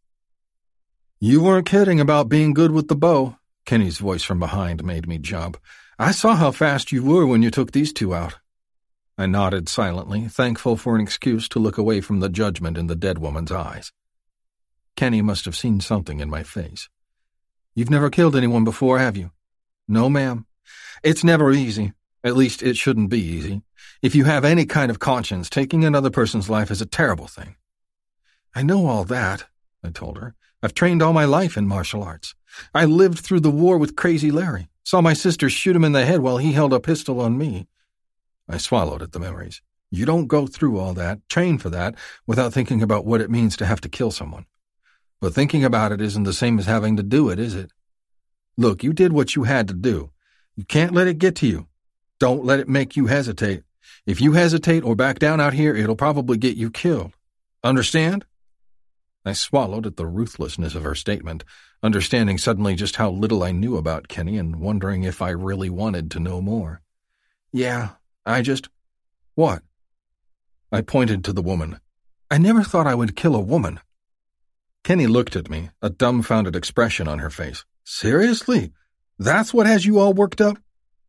You 1.19 1.41
weren't 1.41 1.65
kidding 1.65 1.99
about 1.99 2.29
being 2.29 2.53
good 2.53 2.69
with 2.69 2.89
the 2.89 2.95
bow, 2.95 3.37
Kenny's 3.65 3.97
voice 3.97 4.21
from 4.21 4.37
behind 4.37 4.83
made 4.83 5.07
me 5.07 5.17
jump. 5.17 5.57
I 5.97 6.11
saw 6.11 6.35
how 6.35 6.51
fast 6.51 6.91
you 6.91 7.03
were 7.03 7.25
when 7.25 7.41
you 7.41 7.49
took 7.49 7.71
these 7.71 7.91
two 7.91 8.13
out. 8.13 8.35
I 9.17 9.25
nodded 9.25 9.67
silently, 9.67 10.27
thankful 10.27 10.77
for 10.77 10.95
an 10.95 11.01
excuse 11.01 11.49
to 11.49 11.59
look 11.59 11.77
away 11.77 12.01
from 12.01 12.19
the 12.19 12.29
judgment 12.29 12.77
in 12.77 12.85
the 12.85 12.95
dead 12.95 13.17
woman's 13.17 13.51
eyes. 13.51 13.91
Kenny 14.95 15.23
must 15.23 15.45
have 15.45 15.55
seen 15.55 15.79
something 15.79 16.19
in 16.19 16.29
my 16.29 16.43
face. 16.43 16.87
You've 17.73 17.89
never 17.89 18.11
killed 18.11 18.35
anyone 18.35 18.63
before, 18.63 18.99
have 18.99 19.17
you? 19.17 19.31
No, 19.87 20.07
ma'am. 20.09 20.45
It's 21.03 21.23
never 21.23 21.51
easy. 21.51 21.93
At 22.23 22.37
least 22.37 22.61
it 22.61 22.77
shouldn't 22.77 23.09
be 23.09 23.21
easy. 23.21 23.63
If 24.01 24.13
you 24.13 24.25
have 24.25 24.45
any 24.45 24.65
kind 24.65 24.91
of 24.91 24.99
conscience, 24.99 25.49
taking 25.49 25.83
another 25.83 26.09
person's 26.09 26.49
life 26.49 26.69
is 26.69 26.81
a 26.81 26.85
terrible 26.85 27.27
thing. 27.27 27.55
I 28.53 28.61
know 28.61 28.87
all 28.87 29.03
that, 29.05 29.45
I 29.83 29.89
told 29.89 30.17
her. 30.17 30.35
I've 30.61 30.73
trained 30.73 31.01
all 31.01 31.13
my 31.13 31.25
life 31.25 31.57
in 31.57 31.67
martial 31.67 32.03
arts. 32.03 32.35
I 32.73 32.85
lived 32.85 33.19
through 33.19 33.41
the 33.41 33.51
war 33.51 33.77
with 33.77 33.95
Crazy 33.95 34.31
Larry, 34.31 34.69
saw 34.83 35.01
my 35.01 35.13
sister 35.13 35.49
shoot 35.49 35.75
him 35.75 35.83
in 35.83 35.91
the 35.91 36.05
head 36.05 36.21
while 36.21 36.37
he 36.37 36.53
held 36.53 36.73
a 36.73 36.79
pistol 36.79 37.19
on 37.21 37.37
me. 37.37 37.67
I 38.49 38.57
swallowed 38.57 39.01
at 39.01 39.11
the 39.11 39.19
memories. 39.19 39.61
You 39.89 40.05
don't 40.05 40.27
go 40.27 40.47
through 40.47 40.79
all 40.79 40.93
that, 40.93 41.27
train 41.29 41.57
for 41.57 41.69
that, 41.69 41.95
without 42.25 42.53
thinking 42.53 42.81
about 42.81 43.05
what 43.05 43.21
it 43.21 43.31
means 43.31 43.55
to 43.57 43.65
have 43.65 43.81
to 43.81 43.89
kill 43.89 44.11
someone. 44.11 44.45
But 45.19 45.33
thinking 45.33 45.63
about 45.63 45.91
it 45.91 46.01
isn't 46.01 46.23
the 46.23 46.33
same 46.33 46.59
as 46.59 46.65
having 46.65 46.97
to 46.97 47.03
do 47.03 47.29
it, 47.29 47.39
is 47.39 47.55
it? 47.55 47.71
Look, 48.57 48.83
you 48.83 48.93
did 48.93 49.13
what 49.13 49.35
you 49.35 49.43
had 49.43 49.67
to 49.67 49.73
do. 49.73 50.11
You 50.55 50.65
can't 50.65 50.93
let 50.93 51.07
it 51.07 51.19
get 51.19 51.35
to 51.37 51.47
you. 51.47 51.67
Don't 52.19 52.43
let 52.43 52.59
it 52.59 52.67
make 52.67 52.95
you 52.95 53.07
hesitate. 53.07 53.63
If 54.05 54.19
you 54.19 54.33
hesitate 54.33 54.83
or 54.83 54.95
back 54.95 55.19
down 55.19 55.39
out 55.39 55.53
here, 55.53 55.75
it'll 55.75 55.95
probably 55.95 56.37
get 56.37 56.57
you 56.57 56.69
killed. 56.69 57.13
Understand? 57.63 58.25
I 59.25 59.33
swallowed 59.33 59.85
at 59.85 59.97
the 59.97 60.07
ruthlessness 60.07 60.73
of 60.73 60.83
her 60.83 60.95
statement, 60.95 61.43
understanding 61.83 62.37
suddenly 62.37 62.75
just 62.75 62.95
how 62.95 63.11
little 63.11 63.43
I 63.43 63.51
knew 63.51 63.77
about 63.77 64.07
Kenny 64.07 64.37
and 64.37 64.55
wondering 64.55 65.03
if 65.03 65.21
I 65.21 65.29
really 65.29 65.69
wanted 65.69 66.09
to 66.11 66.19
know 66.19 66.41
more. 66.41 66.81
Yeah, 67.51 67.89
I 68.27 68.41
just. 68.41 68.67
What? 69.35 69.63
I 70.69 70.81
pointed 70.81 71.23
to 71.23 71.33
the 71.33 71.41
woman. 71.41 71.79
I 72.29 72.37
never 72.37 72.61
thought 72.61 72.85
I 72.85 72.93
would 72.93 73.15
kill 73.15 73.35
a 73.35 73.39
woman. 73.39 73.79
Kenny 74.83 75.07
looked 75.07 75.37
at 75.37 75.49
me, 75.49 75.69
a 75.81 75.89
dumbfounded 75.89 76.55
expression 76.55 77.07
on 77.07 77.19
her 77.19 77.29
face. 77.29 77.63
Seriously? 77.85 78.73
That's 79.17 79.53
what 79.53 79.65
has 79.65 79.85
you 79.85 79.99
all 79.99 80.13
worked 80.13 80.41
up? 80.41 80.57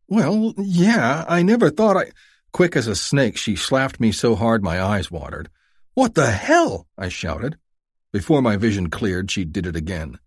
Well, 0.07 0.53
yeah, 0.57 1.25
I 1.27 1.43
never 1.43 1.69
thought 1.69 1.97
I. 1.97 2.11
Quick 2.53 2.77
as 2.77 2.87
a 2.87 2.95
snake, 2.95 3.37
she 3.37 3.55
slapped 3.55 3.99
me 3.99 4.13
so 4.13 4.35
hard 4.35 4.63
my 4.63 4.81
eyes 4.81 5.11
watered. 5.11 5.49
What 5.95 6.15
the 6.15 6.31
hell? 6.31 6.87
I 6.97 7.09
shouted. 7.09 7.57
Before 8.13 8.41
my 8.41 8.55
vision 8.55 8.89
cleared, 8.89 9.29
she 9.29 9.43
did 9.43 9.67
it 9.67 9.75
again. 9.75 10.19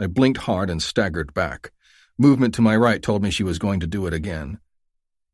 I 0.00 0.06
blinked 0.06 0.42
hard 0.42 0.70
and 0.70 0.80
staggered 0.80 1.34
back. 1.34 1.72
Movement 2.16 2.54
to 2.54 2.62
my 2.62 2.76
right 2.76 3.02
told 3.02 3.22
me 3.24 3.30
she 3.30 3.42
was 3.42 3.58
going 3.58 3.80
to 3.80 3.86
do 3.88 4.06
it 4.06 4.14
again. 4.14 4.60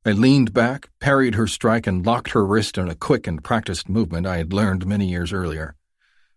I 0.09 0.13
leaned 0.13 0.55
back, 0.55 0.89
parried 1.01 1.35
her 1.35 1.47
strike, 1.47 1.87
and 1.87 2.07
locked 2.07 2.31
her 2.31 2.47
wrist 2.47 2.79
in 2.79 2.89
a 2.89 2.95
quick 2.95 3.27
and 3.27 3.45
practiced 3.45 3.91
movement 3.91 4.27
I 4.27 4.39
had 4.39 4.55
learned 4.55 4.87
many 4.87 5.07
years 5.07 5.35
earlier. 5.35 5.77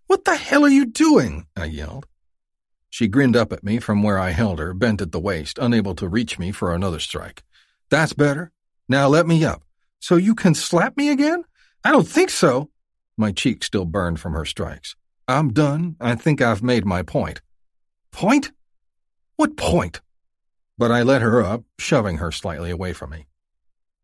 What 0.08 0.26
the 0.26 0.36
hell 0.36 0.66
are 0.66 0.70
you 0.70 0.86
doing? 0.86 1.48
I 1.56 1.66
yelled. 1.66 2.06
She 2.90 3.08
grinned 3.08 3.38
up 3.38 3.54
at 3.54 3.64
me 3.64 3.80
from 3.80 4.04
where 4.04 4.20
I 4.20 4.32
held 4.32 4.60
her, 4.60 4.74
bent 4.74 5.00
at 5.00 5.14
the 5.14 5.22
waist, 5.22 5.58
unable 5.58 5.96
to 5.96 6.10
reach 6.10 6.38
me 6.38 6.52
for 6.52 6.74
another 6.74 7.00
strike. 7.00 7.44
That's 7.90 8.12
better. 8.12 8.52
Now 8.90 9.08
let 9.08 9.26
me 9.26 9.46
up. 9.46 9.64
So 10.02 10.18
you 10.18 10.36
can 10.36 10.54
slap 10.54 10.98
me 10.98 11.08
again? 11.08 11.46
I 11.82 11.94
don't 11.94 12.06
think 12.06 12.30
so. 12.30 12.72
My 13.16 13.32
cheek 13.32 13.64
still 13.64 13.86
burned 13.86 14.20
from 14.20 14.34
her 14.34 14.44
strikes. 14.44 14.98
I'm 15.30 15.54
done. 15.54 15.96
I 16.02 16.16
think 16.16 16.42
I've 16.42 16.62
made 16.62 16.86
my 16.86 17.04
point. 17.04 17.40
Point? 18.12 18.52
What 19.38 19.56
point? 19.56 20.02
But 20.78 20.92
I 20.92 21.04
let 21.04 21.22
her 21.22 21.42
up, 21.42 21.64
shoving 21.80 22.18
her 22.18 22.34
slightly 22.34 22.70
away 22.70 22.92
from 22.92 23.12
me. 23.12 23.28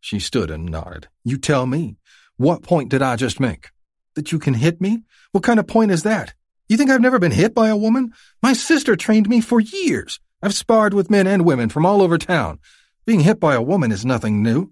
She 0.07 0.19
stood 0.19 0.49
and 0.49 0.67
nodded. 0.67 1.09
You 1.25 1.37
tell 1.37 1.65
me. 1.65 1.97
What 2.37 2.63
point 2.63 2.87
did 2.87 3.01
I 3.01 3.17
just 3.17 3.41
make? 3.41 3.71
That 4.15 4.31
you 4.31 4.39
can 4.39 4.53
hit 4.53 4.79
me? 4.79 5.03
What 5.33 5.43
kind 5.43 5.59
of 5.59 5.67
point 5.67 5.91
is 5.91 6.03
that? 6.03 6.33
You 6.69 6.77
think 6.77 6.89
I've 6.89 7.01
never 7.01 7.19
been 7.19 7.33
hit 7.33 7.53
by 7.53 7.67
a 7.67 7.75
woman? 7.75 8.13
My 8.41 8.53
sister 8.53 8.95
trained 8.95 9.27
me 9.27 9.41
for 9.41 9.59
years. 9.59 10.21
I've 10.41 10.53
sparred 10.53 10.93
with 10.93 11.09
men 11.09 11.27
and 11.27 11.43
women 11.43 11.67
from 11.67 11.85
all 11.85 12.01
over 12.01 12.17
town. 12.17 12.59
Being 13.05 13.19
hit 13.19 13.37
by 13.37 13.53
a 13.53 13.61
woman 13.61 13.91
is 13.91 14.05
nothing 14.05 14.41
new. 14.41 14.71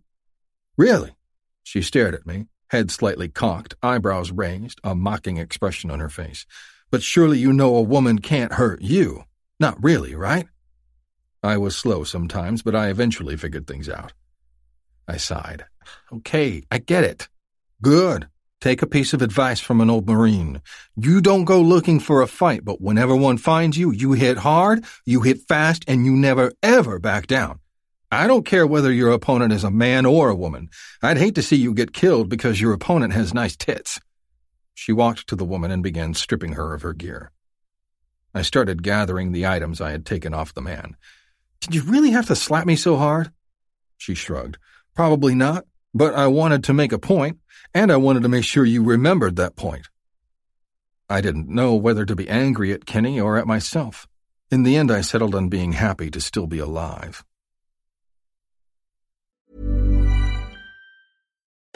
Really? 0.77 1.17
She 1.63 1.81
stared 1.81 2.15
at 2.15 2.25
me, 2.25 2.45
head 2.69 2.89
slightly 2.89 3.27
cocked, 3.27 3.75
eyebrows 3.83 4.31
raised, 4.31 4.79
a 4.85 4.95
mocking 4.95 5.35
expression 5.35 5.91
on 5.91 5.99
her 5.99 6.07
face. 6.07 6.45
But 6.89 7.03
surely 7.03 7.39
you 7.39 7.51
know 7.51 7.75
a 7.75 7.81
woman 7.81 8.19
can't 8.19 8.53
hurt 8.53 8.81
you. 8.81 9.25
Not 9.59 9.83
really, 9.83 10.15
right? 10.15 10.47
I 11.43 11.57
was 11.57 11.75
slow 11.75 12.05
sometimes, 12.05 12.61
but 12.61 12.73
I 12.73 12.87
eventually 12.87 13.35
figured 13.35 13.67
things 13.67 13.89
out. 13.89 14.13
I 15.07 15.17
sighed. 15.17 15.65
Okay, 16.11 16.63
I 16.71 16.79
get 16.79 17.03
it. 17.03 17.27
Good. 17.81 18.27
Take 18.61 18.81
a 18.81 18.87
piece 18.87 19.13
of 19.13 19.21
advice 19.21 19.59
from 19.59 19.81
an 19.81 19.89
old 19.89 20.07
Marine. 20.07 20.61
You 20.95 21.21
don't 21.21 21.45
go 21.45 21.61
looking 21.61 21.99
for 21.99 22.21
a 22.21 22.27
fight, 22.27 22.65
but 22.65 22.81
whenever 22.81 23.15
one 23.15 23.37
finds 23.37 23.77
you, 23.77 23.91
you 23.91 24.13
hit 24.13 24.37
hard, 24.37 24.83
you 25.05 25.21
hit 25.21 25.47
fast, 25.47 25.85
and 25.87 26.05
you 26.05 26.13
never 26.13 26.51
ever 26.63 26.97
back 26.97 27.27
down. 27.27 27.59
I 28.11 28.27
don't 28.27 28.45
care 28.45 28.65
whether 28.65 28.91
your 28.91 29.11
opponent 29.11 29.53
is 29.53 29.63
a 29.63 29.69
man 29.69 30.05
or 30.05 30.29
a 30.29 30.35
woman. 30.35 30.69
I'd 31.03 31.17
hate 31.17 31.35
to 31.35 31.43
see 31.43 31.57
you 31.57 31.73
get 31.73 31.93
killed 31.93 32.29
because 32.29 32.61
your 32.61 32.73
opponent 32.73 33.13
has 33.13 33.33
nice 33.33 33.55
tits. 33.55 33.99
She 34.73 34.91
walked 34.91 35.27
to 35.27 35.35
the 35.35 35.45
woman 35.45 35.69
and 35.69 35.83
began 35.83 36.13
stripping 36.13 36.53
her 36.53 36.73
of 36.73 36.81
her 36.81 36.93
gear. 36.93 37.31
I 38.33 38.41
started 38.41 38.83
gathering 38.83 39.31
the 39.31 39.45
items 39.45 39.79
I 39.79 39.91
had 39.91 40.05
taken 40.05 40.33
off 40.33 40.53
the 40.53 40.61
man. 40.61 40.95
Did 41.61 41.75
you 41.75 41.83
really 41.83 42.11
have 42.11 42.27
to 42.27 42.35
slap 42.35 42.65
me 42.65 42.75
so 42.75 42.97
hard? 42.97 43.31
She 43.97 44.13
shrugged. 44.13 44.57
Probably 44.95 45.35
not, 45.35 45.65
but 45.93 46.15
I 46.15 46.27
wanted 46.27 46.63
to 46.65 46.73
make 46.73 46.93
a 46.93 46.99
point, 46.99 47.39
and 47.73 47.91
I 47.91 47.97
wanted 47.97 48.23
to 48.23 48.29
make 48.29 48.45
sure 48.45 48.63
you 48.63 48.81
remembered 48.81 49.35
that 49.35 49.55
point. 49.55 49.89
I 51.09 51.19
didn't 51.21 51.49
know 51.49 51.75
whether 51.75 52.05
to 52.05 52.15
be 52.15 52.29
angry 52.29 52.71
at 52.71 52.85
Kenny 52.85 53.19
or 53.19 53.37
at 53.37 53.45
myself. 53.45 54.07
In 54.49 54.63
the 54.63 54.77
end, 54.77 54.91
I 54.91 55.01
settled 55.01 55.35
on 55.35 55.49
being 55.49 55.73
happy 55.73 56.09
to 56.11 56.21
still 56.21 56.47
be 56.47 56.59
alive. 56.59 57.25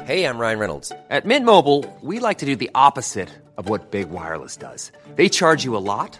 Hey, 0.03 0.23
I'm 0.25 0.39
Ryan 0.39 0.59
Reynolds. 0.59 0.91
At 1.09 1.25
Mint 1.25 1.45
Mobile, 1.45 1.85
we 2.01 2.19
like 2.19 2.37
to 2.39 2.45
do 2.45 2.55
the 2.55 2.71
opposite 2.73 3.29
of 3.57 3.67
what 3.67 3.91
Big 3.91 4.09
Wireless 4.09 4.55
does. 4.55 4.91
They 5.15 5.27
charge 5.29 5.65
you 5.65 5.75
a 5.75 5.83
lot 5.83 6.19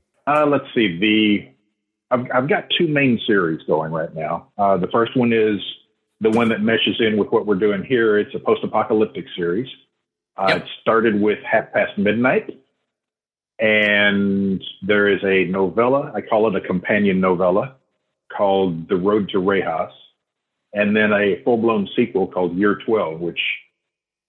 Uh, 0.27 0.45
let's 0.45 0.65
see. 0.73 0.99
The 0.99 1.51
I've, 2.11 2.25
I've 2.33 2.49
got 2.49 2.65
two 2.77 2.87
main 2.87 3.19
series 3.25 3.61
going 3.67 3.91
right 3.91 4.13
now. 4.13 4.49
Uh, 4.57 4.77
the 4.77 4.87
first 4.87 5.15
one 5.15 5.31
is 5.33 5.59
the 6.19 6.29
one 6.29 6.49
that 6.49 6.61
meshes 6.61 6.97
in 6.99 7.17
with 7.17 7.29
what 7.29 7.45
we're 7.45 7.55
doing 7.55 7.83
here. 7.83 8.19
It's 8.19 8.35
a 8.35 8.39
post-apocalyptic 8.39 9.25
series. 9.35 9.67
Uh, 10.37 10.47
yep. 10.49 10.57
It 10.57 10.69
started 10.81 11.19
with 11.19 11.39
Half 11.49 11.73
Past 11.73 11.97
Midnight, 11.97 12.61
and 13.59 14.63
there 14.81 15.07
is 15.07 15.23
a 15.23 15.49
novella. 15.49 16.11
I 16.13 16.21
call 16.21 16.47
it 16.47 16.55
a 16.55 16.65
companion 16.65 17.19
novella 17.19 17.75
called 18.35 18.87
The 18.87 18.95
Road 18.95 19.29
to 19.29 19.37
Rejas, 19.37 19.91
and 20.73 20.95
then 20.95 21.11
a 21.11 21.41
full-blown 21.43 21.89
sequel 21.95 22.27
called 22.27 22.55
Year 22.55 22.77
12, 22.85 23.19
which, 23.19 23.39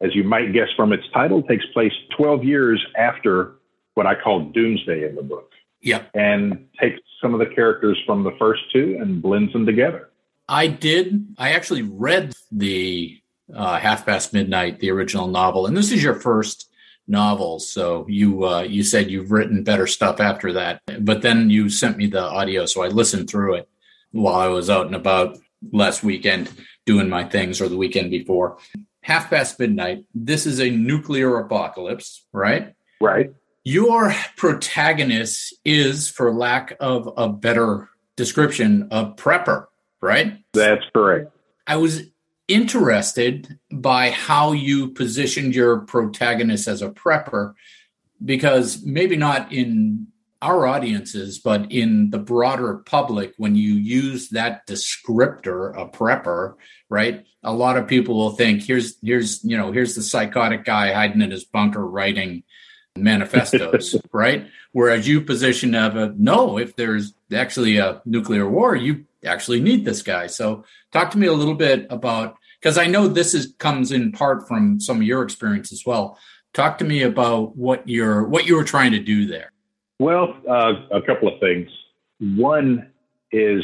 as 0.01 0.15
you 0.15 0.25
might 0.25 0.53
guess 0.53 0.69
from 0.77 0.93
its 0.93 1.05
title, 1.13 1.43
takes 1.43 1.65
place 1.73 1.93
12 2.17 2.45
years 2.45 2.85
after 2.97 3.55
what 3.95 4.07
I 4.07 4.15
call 4.15 4.51
Doomsday 4.51 5.09
in 5.09 5.15
the 5.15 5.23
book. 5.23 5.52
Yep. 5.83 6.11
And 6.15 6.69
takes 6.81 7.01
some 7.21 7.35
of 7.35 7.41
the 7.41 7.55
characters 7.55 7.99
from 8.07 8.25
the 8.25 8.33
first 8.39 8.63
two 8.73 8.99
and 9.01 9.21
blends 9.21 9.53
them 9.53 9.67
together. 9.67 10.11
I 10.49 10.67
did. 10.67 11.35
I 11.39 11.53
actually 11.53 11.83
read 11.83 12.35
the 12.51 13.21
uh, 13.55 13.79
Half 13.79 14.07
Past 14.07 14.33
Midnight, 14.33 14.81
the 14.81 14.91
original 14.91 15.29
novel, 15.29 15.67
and 15.67 15.77
this 15.77 15.93
is 15.93 16.03
your 16.03 16.15
first 16.15 16.71
novel. 17.07 17.59
So 17.59 18.07
you 18.09 18.45
uh, 18.45 18.63
you 18.63 18.83
said 18.83 19.11
you've 19.11 19.31
written 19.31 19.65
better 19.65 19.87
stuff 19.87 20.21
after 20.21 20.53
that, 20.55 20.83
but 21.01 21.23
then 21.23 21.51
you 21.51 21.69
sent 21.71 21.97
me 21.97 22.07
the 22.07 22.23
audio, 22.23 22.67
so 22.67 22.83
I 22.83 22.89
listened 22.89 23.31
through 23.31 23.55
it 23.57 23.69
while 24.11 24.37
I 24.37 24.49
was 24.49 24.69
out 24.69 24.87
and 24.87 24.95
about 24.95 25.39
last 25.73 26.03
weekend 26.03 26.51
doing 26.87 27.09
my 27.09 27.25
things 27.25 27.61
or 27.61 27.69
the 27.69 27.77
weekend 27.77 28.11
before. 28.11 28.59
Half 29.03 29.31
Past 29.31 29.59
Midnight. 29.59 30.05
This 30.15 30.47
is 30.47 30.61
a 30.61 30.71
nuclear 30.71 31.39
apocalypse, 31.39 32.25
right? 32.33 32.75
Right. 33.01 33.33
Your 33.65 34.15
protagonist 34.37 35.55
is, 35.65 36.09
for 36.09 36.33
lack 36.33 36.77
of 36.81 37.13
a 37.17 37.29
better 37.29 37.89
description, 38.17 38.89
a 38.91 39.07
prepper, 39.07 39.67
right? 40.01 40.39
That's 40.53 40.85
correct. 40.93 41.31
I 41.67 41.77
was 41.77 42.03
interested 42.49 43.59
by 43.71 44.11
how 44.11 44.53
you 44.53 44.89
positioned 44.91 45.55
your 45.55 45.81
protagonist 45.81 46.67
as 46.67 46.83
a 46.83 46.91
prepper 46.91 47.55
because 48.25 48.85
maybe 48.85 49.17
not 49.17 49.53
in 49.53 50.09
our 50.43 50.67
audiences, 50.67 51.39
but 51.39 51.71
in 51.71 52.11
the 52.11 52.19
broader 52.19 52.79
public, 52.79 53.33
when 53.37 53.55
you 53.55 53.75
use 53.75 54.29
that 54.31 54.67
descriptor, 54.67 55.73
a 55.81 55.87
prepper, 55.87 56.55
right? 56.89 57.25
A 57.45 57.53
lot 57.53 57.77
of 57.77 57.87
people 57.87 58.17
will 58.17 58.33
think, 58.33 58.65
here's 58.65 58.97
here's 59.03 59.43
you 59.45 59.57
know, 59.57 59.71
here's 59.71 59.95
the 59.95 60.03
psychotic 60.03 60.65
guy 60.65 60.93
hiding 60.93 61.23
in 61.23 61.31
his 61.31 61.45
bunker 61.45 61.87
writing 61.87 62.43
manifestos, 62.97 63.97
right? 64.13 64.47
Whereas 64.73 65.07
you 65.07 65.21
position 65.21 65.75
of 65.75 65.97
a 65.97 66.15
no, 66.17 66.59
if 66.59 66.77
there's 66.77 67.15
actually 67.35 67.77
a 67.79 68.01
nuclear 68.05 68.49
war, 68.49 68.75
you 68.75 69.05
actually 69.25 69.61
need 69.61 69.85
this 69.85 70.03
guy. 70.03 70.27
So 70.27 70.65
talk 70.93 71.11
to 71.13 71.19
me 71.19 71.27
a 71.27 71.33
little 71.33 71.55
bit 71.55 71.87
about 71.91 72.37
because 72.61 72.79
I 72.79 72.87
know 72.87 73.09
this 73.09 73.35
is 73.35 73.55
comes 73.59 73.93
in 73.93 74.13
part 74.13 74.49
from 74.49 74.81
some 74.81 74.99
of 74.99 75.03
your 75.03 75.23
experience 75.23 75.73
as 75.73 75.85
well. 75.85 76.19
Talk 76.55 76.79
to 76.79 76.85
me 76.85 77.03
about 77.03 77.57
what 77.57 77.89
you're 77.89 78.25
what 78.25 78.47
you 78.47 78.57
were 78.57 78.65
trying 78.65 78.93
to 78.93 78.99
do 78.99 79.27
there. 79.27 79.53
Well, 79.99 80.35
uh, 80.49 80.73
a 80.91 81.03
couple 81.03 81.29
of 81.29 81.39
things. 81.41 81.69
One 82.19 82.91
is 83.31 83.63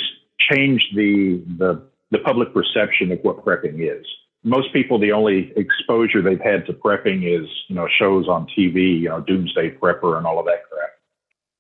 change 0.51 0.83
the 0.95 1.43
the 1.59 1.89
the 2.11 2.19
public 2.19 2.53
perception 2.55 3.13
of 3.13 3.19
what 3.23 3.45
prepping 3.45 3.81
is 3.81 4.07
most 4.45 4.73
people, 4.73 4.99
the 4.99 5.13
only 5.13 5.53
exposure 5.57 6.23
they've 6.23 6.41
had 6.41 6.67
to 6.67 6.73
prepping 6.73 7.25
is, 7.25 7.49
you 7.69 7.75
know, 7.75 7.89
shows 7.99 8.29
on 8.29 8.47
TV, 8.57 9.01
you 9.01 9.09
know, 9.09 9.21
Doomsday 9.21 9.71
Prepper 9.73 10.17
and 10.17 10.27
all 10.27 10.39
of 10.39 10.47
that 10.47 10.63
crap. 10.71 10.91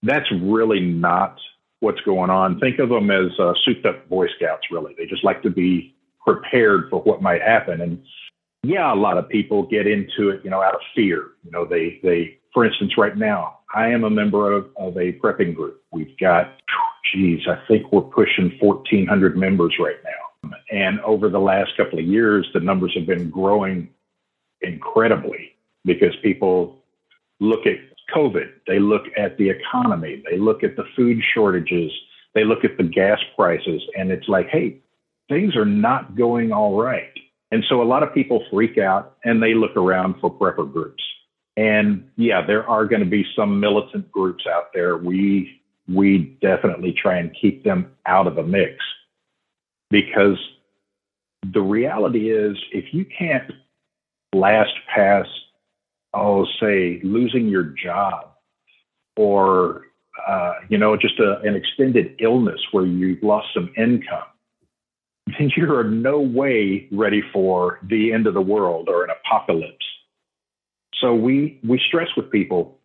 That's 0.02 0.30
really 0.40 0.80
not 0.80 1.38
what's 1.80 2.00
going 2.02 2.30
on. 2.30 2.60
Think 2.60 2.78
of 2.78 2.88
them 2.88 3.10
as 3.10 3.38
uh, 3.38 3.52
souped 3.64 3.84
up 3.84 4.08
Boy 4.08 4.26
Scouts, 4.36 4.68
really. 4.70 4.94
They 4.96 5.06
just 5.06 5.24
like 5.24 5.42
to 5.42 5.50
be 5.50 5.94
prepared 6.24 6.88
for 6.88 7.00
what 7.02 7.20
might 7.20 7.42
happen. 7.42 7.80
And 7.80 8.02
yeah, 8.62 8.92
a 8.92 8.94
lot 8.94 9.18
of 9.18 9.28
people 9.28 9.64
get 9.64 9.86
into 9.86 10.30
it, 10.30 10.42
you 10.44 10.50
know, 10.50 10.62
out 10.62 10.74
of 10.74 10.80
fear. 10.94 11.30
You 11.44 11.50
know, 11.50 11.64
they, 11.64 11.98
they, 12.02 12.38
for 12.54 12.64
instance, 12.64 12.92
right 12.96 13.16
now, 13.16 13.58
I 13.74 13.88
am 13.88 14.04
a 14.04 14.10
member 14.10 14.52
of, 14.52 14.66
of 14.76 14.96
a 14.96 15.12
prepping 15.12 15.54
group. 15.54 15.82
We've 15.90 16.16
got, 16.18 16.58
geez, 17.12 17.40
I 17.48 17.58
think 17.66 17.92
we're 17.92 18.02
pushing 18.02 18.56
1,400 18.60 19.36
members 19.36 19.74
right 19.80 19.98
now 20.04 20.27
and 20.70 21.00
over 21.00 21.28
the 21.28 21.40
last 21.40 21.76
couple 21.76 21.98
of 21.98 22.04
years, 22.04 22.48
the 22.54 22.60
numbers 22.60 22.94
have 22.96 23.06
been 23.06 23.30
growing 23.30 23.88
incredibly 24.60 25.54
because 25.84 26.14
people 26.22 26.82
look 27.40 27.66
at 27.66 27.76
COVID, 28.14 28.50
they 28.66 28.78
look 28.78 29.04
at 29.16 29.36
the 29.38 29.50
economy, 29.50 30.22
they 30.28 30.38
look 30.38 30.62
at 30.62 30.76
the 30.76 30.84
food 30.96 31.22
shortages, 31.34 31.92
they 32.34 32.44
look 32.44 32.64
at 32.64 32.76
the 32.76 32.84
gas 32.84 33.18
prices, 33.36 33.82
and 33.96 34.10
it's 34.10 34.28
like, 34.28 34.48
hey, 34.48 34.78
things 35.28 35.56
are 35.56 35.64
not 35.64 36.16
going 36.16 36.52
all 36.52 36.80
right. 36.80 37.12
And 37.50 37.64
so 37.68 37.80
a 37.80 37.84
lot 37.84 38.02
of 38.02 38.12
people 38.12 38.44
freak 38.50 38.78
out 38.78 39.16
and 39.24 39.42
they 39.42 39.54
look 39.54 39.76
around 39.76 40.16
for 40.20 40.30
prepper 40.30 40.70
groups. 40.70 41.02
And 41.56 42.08
yeah, 42.16 42.44
there 42.46 42.68
are 42.68 42.86
going 42.86 43.00
to 43.00 43.08
be 43.08 43.24
some 43.34 43.58
militant 43.58 44.10
groups 44.12 44.44
out 44.46 44.72
there. 44.74 44.96
We 44.96 45.60
we 45.88 46.36
definitely 46.42 46.92
try 46.92 47.16
and 47.16 47.34
keep 47.40 47.64
them 47.64 47.90
out 48.04 48.26
of 48.26 48.34
the 48.34 48.42
mix 48.42 48.74
because 49.90 50.38
the 51.52 51.60
reality 51.60 52.30
is 52.30 52.56
if 52.72 52.92
you 52.92 53.04
can't 53.04 53.50
last 54.34 54.72
past, 54.94 55.30
oh, 56.14 56.46
say, 56.60 57.00
losing 57.02 57.48
your 57.48 57.62
job 57.82 58.30
or, 59.16 59.82
uh, 60.26 60.54
you 60.68 60.78
know, 60.78 60.96
just 60.96 61.18
a, 61.20 61.40
an 61.40 61.54
extended 61.54 62.16
illness 62.20 62.60
where 62.72 62.84
you've 62.84 63.22
lost 63.22 63.48
some 63.54 63.70
income, 63.76 64.24
then 65.38 65.50
you're 65.56 65.84
no 65.84 66.20
way 66.20 66.88
ready 66.90 67.22
for 67.32 67.78
the 67.88 68.12
end 68.12 68.26
of 68.26 68.34
the 68.34 68.40
world 68.40 68.88
or 68.88 69.04
an 69.04 69.10
apocalypse. 69.10 69.86
So 71.00 71.14
we, 71.14 71.60
we 71.66 71.80
stress 71.86 72.08
with 72.16 72.30
people 72.30 72.78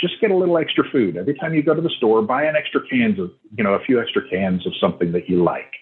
just 0.00 0.20
get 0.20 0.30
a 0.30 0.36
little 0.36 0.56
extra 0.56 0.84
food 0.90 1.16
every 1.16 1.34
time 1.34 1.52
you 1.52 1.62
go 1.62 1.74
to 1.74 1.82
the 1.82 1.90
store 1.98 2.22
buy 2.22 2.44
an 2.44 2.56
extra 2.56 2.80
cans 2.88 3.18
of 3.18 3.30
you 3.56 3.62
know 3.62 3.74
a 3.74 3.84
few 3.84 4.00
extra 4.00 4.26
cans 4.30 4.66
of 4.66 4.72
something 4.80 5.12
that 5.12 5.28
you 5.28 5.42
like 5.42 5.72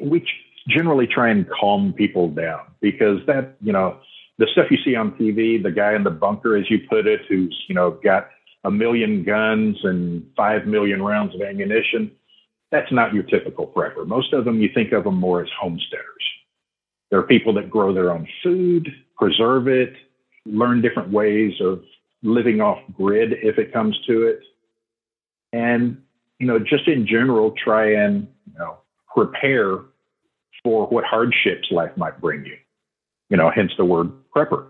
we 0.00 0.26
generally 0.68 1.06
try 1.06 1.28
and 1.30 1.46
calm 1.48 1.92
people 1.92 2.28
down 2.28 2.60
because 2.80 3.18
that, 3.26 3.56
you 3.60 3.72
know, 3.72 3.98
the 4.38 4.46
stuff 4.52 4.66
you 4.70 4.78
see 4.84 4.96
on 4.96 5.12
TV, 5.12 5.62
the 5.62 5.70
guy 5.70 5.94
in 5.94 6.04
the 6.04 6.10
bunker, 6.10 6.56
as 6.56 6.68
you 6.70 6.80
put 6.88 7.06
it, 7.06 7.20
who's, 7.28 7.64
you 7.68 7.74
know, 7.74 7.92
got 8.02 8.28
a 8.64 8.70
million 8.70 9.22
guns 9.22 9.76
and 9.84 10.26
five 10.36 10.66
million 10.66 11.02
rounds 11.02 11.34
of 11.34 11.42
ammunition, 11.42 12.10
that's 12.70 12.90
not 12.90 13.14
your 13.14 13.22
typical 13.22 13.66
prepper. 13.66 14.06
Most 14.06 14.32
of 14.32 14.44
them, 14.44 14.60
you 14.60 14.68
think 14.74 14.92
of 14.92 15.04
them 15.04 15.16
more 15.16 15.42
as 15.42 15.48
homesteaders. 15.60 16.04
There 17.10 17.20
are 17.20 17.24
people 17.24 17.52
that 17.54 17.70
grow 17.70 17.92
their 17.92 18.10
own 18.10 18.26
food, 18.42 18.88
preserve 19.16 19.68
it, 19.68 19.94
learn 20.46 20.82
different 20.82 21.10
ways 21.10 21.52
of 21.60 21.82
living 22.22 22.60
off 22.60 22.78
grid 22.92 23.34
if 23.42 23.58
it 23.58 23.72
comes 23.72 23.96
to 24.06 24.26
it. 24.26 24.40
And, 25.52 26.02
you 26.40 26.46
know, 26.46 26.58
just 26.58 26.88
in 26.88 27.06
general, 27.06 27.52
try 27.52 27.92
and, 27.92 28.26
you 28.52 28.58
know, 28.58 28.78
prepare 29.14 29.78
for 30.64 30.86
what 30.86 31.04
hardships 31.04 31.68
life 31.70 31.96
might 31.96 32.20
bring 32.20 32.44
you. 32.44 32.56
You 33.30 33.36
know, 33.36 33.50
hence 33.54 33.72
the 33.76 33.84
word 33.84 34.10
prepper. 34.34 34.66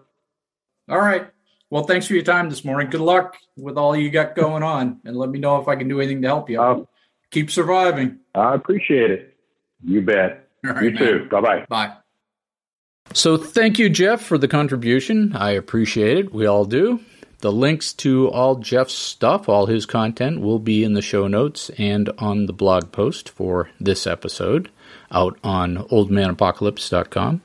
All 0.88 1.00
right. 1.00 1.28
Well, 1.70 1.84
thanks 1.84 2.06
for 2.06 2.14
your 2.14 2.22
time 2.22 2.50
this 2.50 2.64
morning. 2.64 2.90
Good 2.90 3.00
luck 3.00 3.36
with 3.56 3.78
all 3.78 3.96
you 3.96 4.10
got 4.10 4.36
going 4.36 4.62
on, 4.62 5.00
and 5.04 5.16
let 5.16 5.30
me 5.30 5.38
know 5.38 5.60
if 5.60 5.66
I 5.66 5.76
can 5.76 5.88
do 5.88 6.00
anything 6.00 6.22
to 6.22 6.28
help 6.28 6.50
you. 6.50 6.60
Uh, 6.60 6.84
Keep 7.30 7.50
surviving. 7.50 8.18
I 8.34 8.54
appreciate 8.54 9.10
it. 9.10 9.36
You 9.82 10.02
bet. 10.02 10.48
Right, 10.62 10.84
you 10.84 10.96
too. 10.96 11.28
Bye 11.30 11.40
bye. 11.40 11.66
Bye. 11.68 11.92
So, 13.12 13.36
thank 13.36 13.78
you, 13.78 13.88
Jeff, 13.88 14.22
for 14.22 14.38
the 14.38 14.48
contribution. 14.48 15.34
I 15.34 15.50
appreciate 15.50 16.18
it. 16.18 16.32
We 16.32 16.46
all 16.46 16.64
do. 16.64 17.00
The 17.40 17.52
links 17.52 17.92
to 17.94 18.28
all 18.28 18.56
Jeff's 18.56 18.94
stuff, 18.94 19.48
all 19.48 19.66
his 19.66 19.84
content, 19.84 20.40
will 20.40 20.58
be 20.58 20.84
in 20.84 20.94
the 20.94 21.02
show 21.02 21.26
notes 21.26 21.70
and 21.76 22.08
on 22.18 22.46
the 22.46 22.52
blog 22.52 22.92
post 22.92 23.28
for 23.28 23.68
this 23.80 24.06
episode 24.06 24.70
out 25.14 25.38
on 25.42 25.76
oldmanapocalypse.com. 25.88 27.40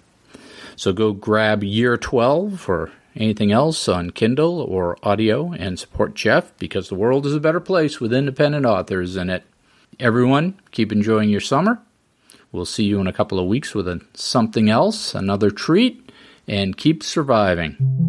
So 0.76 0.94
go 0.94 1.14
grab 1.14 1.64
year 1.64 1.98
12 1.98 2.68
or 2.68 2.92
anything 3.16 3.52
else 3.52 3.88
on 3.88 4.12
Kindle 4.12 4.62
or 4.62 4.98
audio 5.04 5.52
and 5.52 5.78
support 5.78 6.16
Jeff 6.16 6.58
because 6.58 6.90
the 6.90 6.96
world 6.96 7.26
is 7.26 7.36
a 7.36 7.40
better 7.40 7.60
place 7.60 8.00
with 8.00 8.14
independent 8.14 8.66
authors 8.66 9.16
in 9.16 9.30
it. 9.30 9.44
Everyone, 10.00 10.60
keep 10.72 10.92
enjoying 10.92 11.30
your 11.30 11.42
summer. 11.42 11.82
We'll 12.52 12.66
see 12.66 12.86
you 12.86 13.00
in 13.00 13.08
a 13.08 13.14
couple 13.14 13.40
of 13.40 13.48
weeks 13.48 13.76
with 13.76 13.88
a, 13.88 14.02
something 14.14 14.70
else, 14.70 15.14
another 15.14 15.52
treat, 15.52 16.12
and 16.48 16.76
keep 16.76 17.04
surviving. 17.04 18.09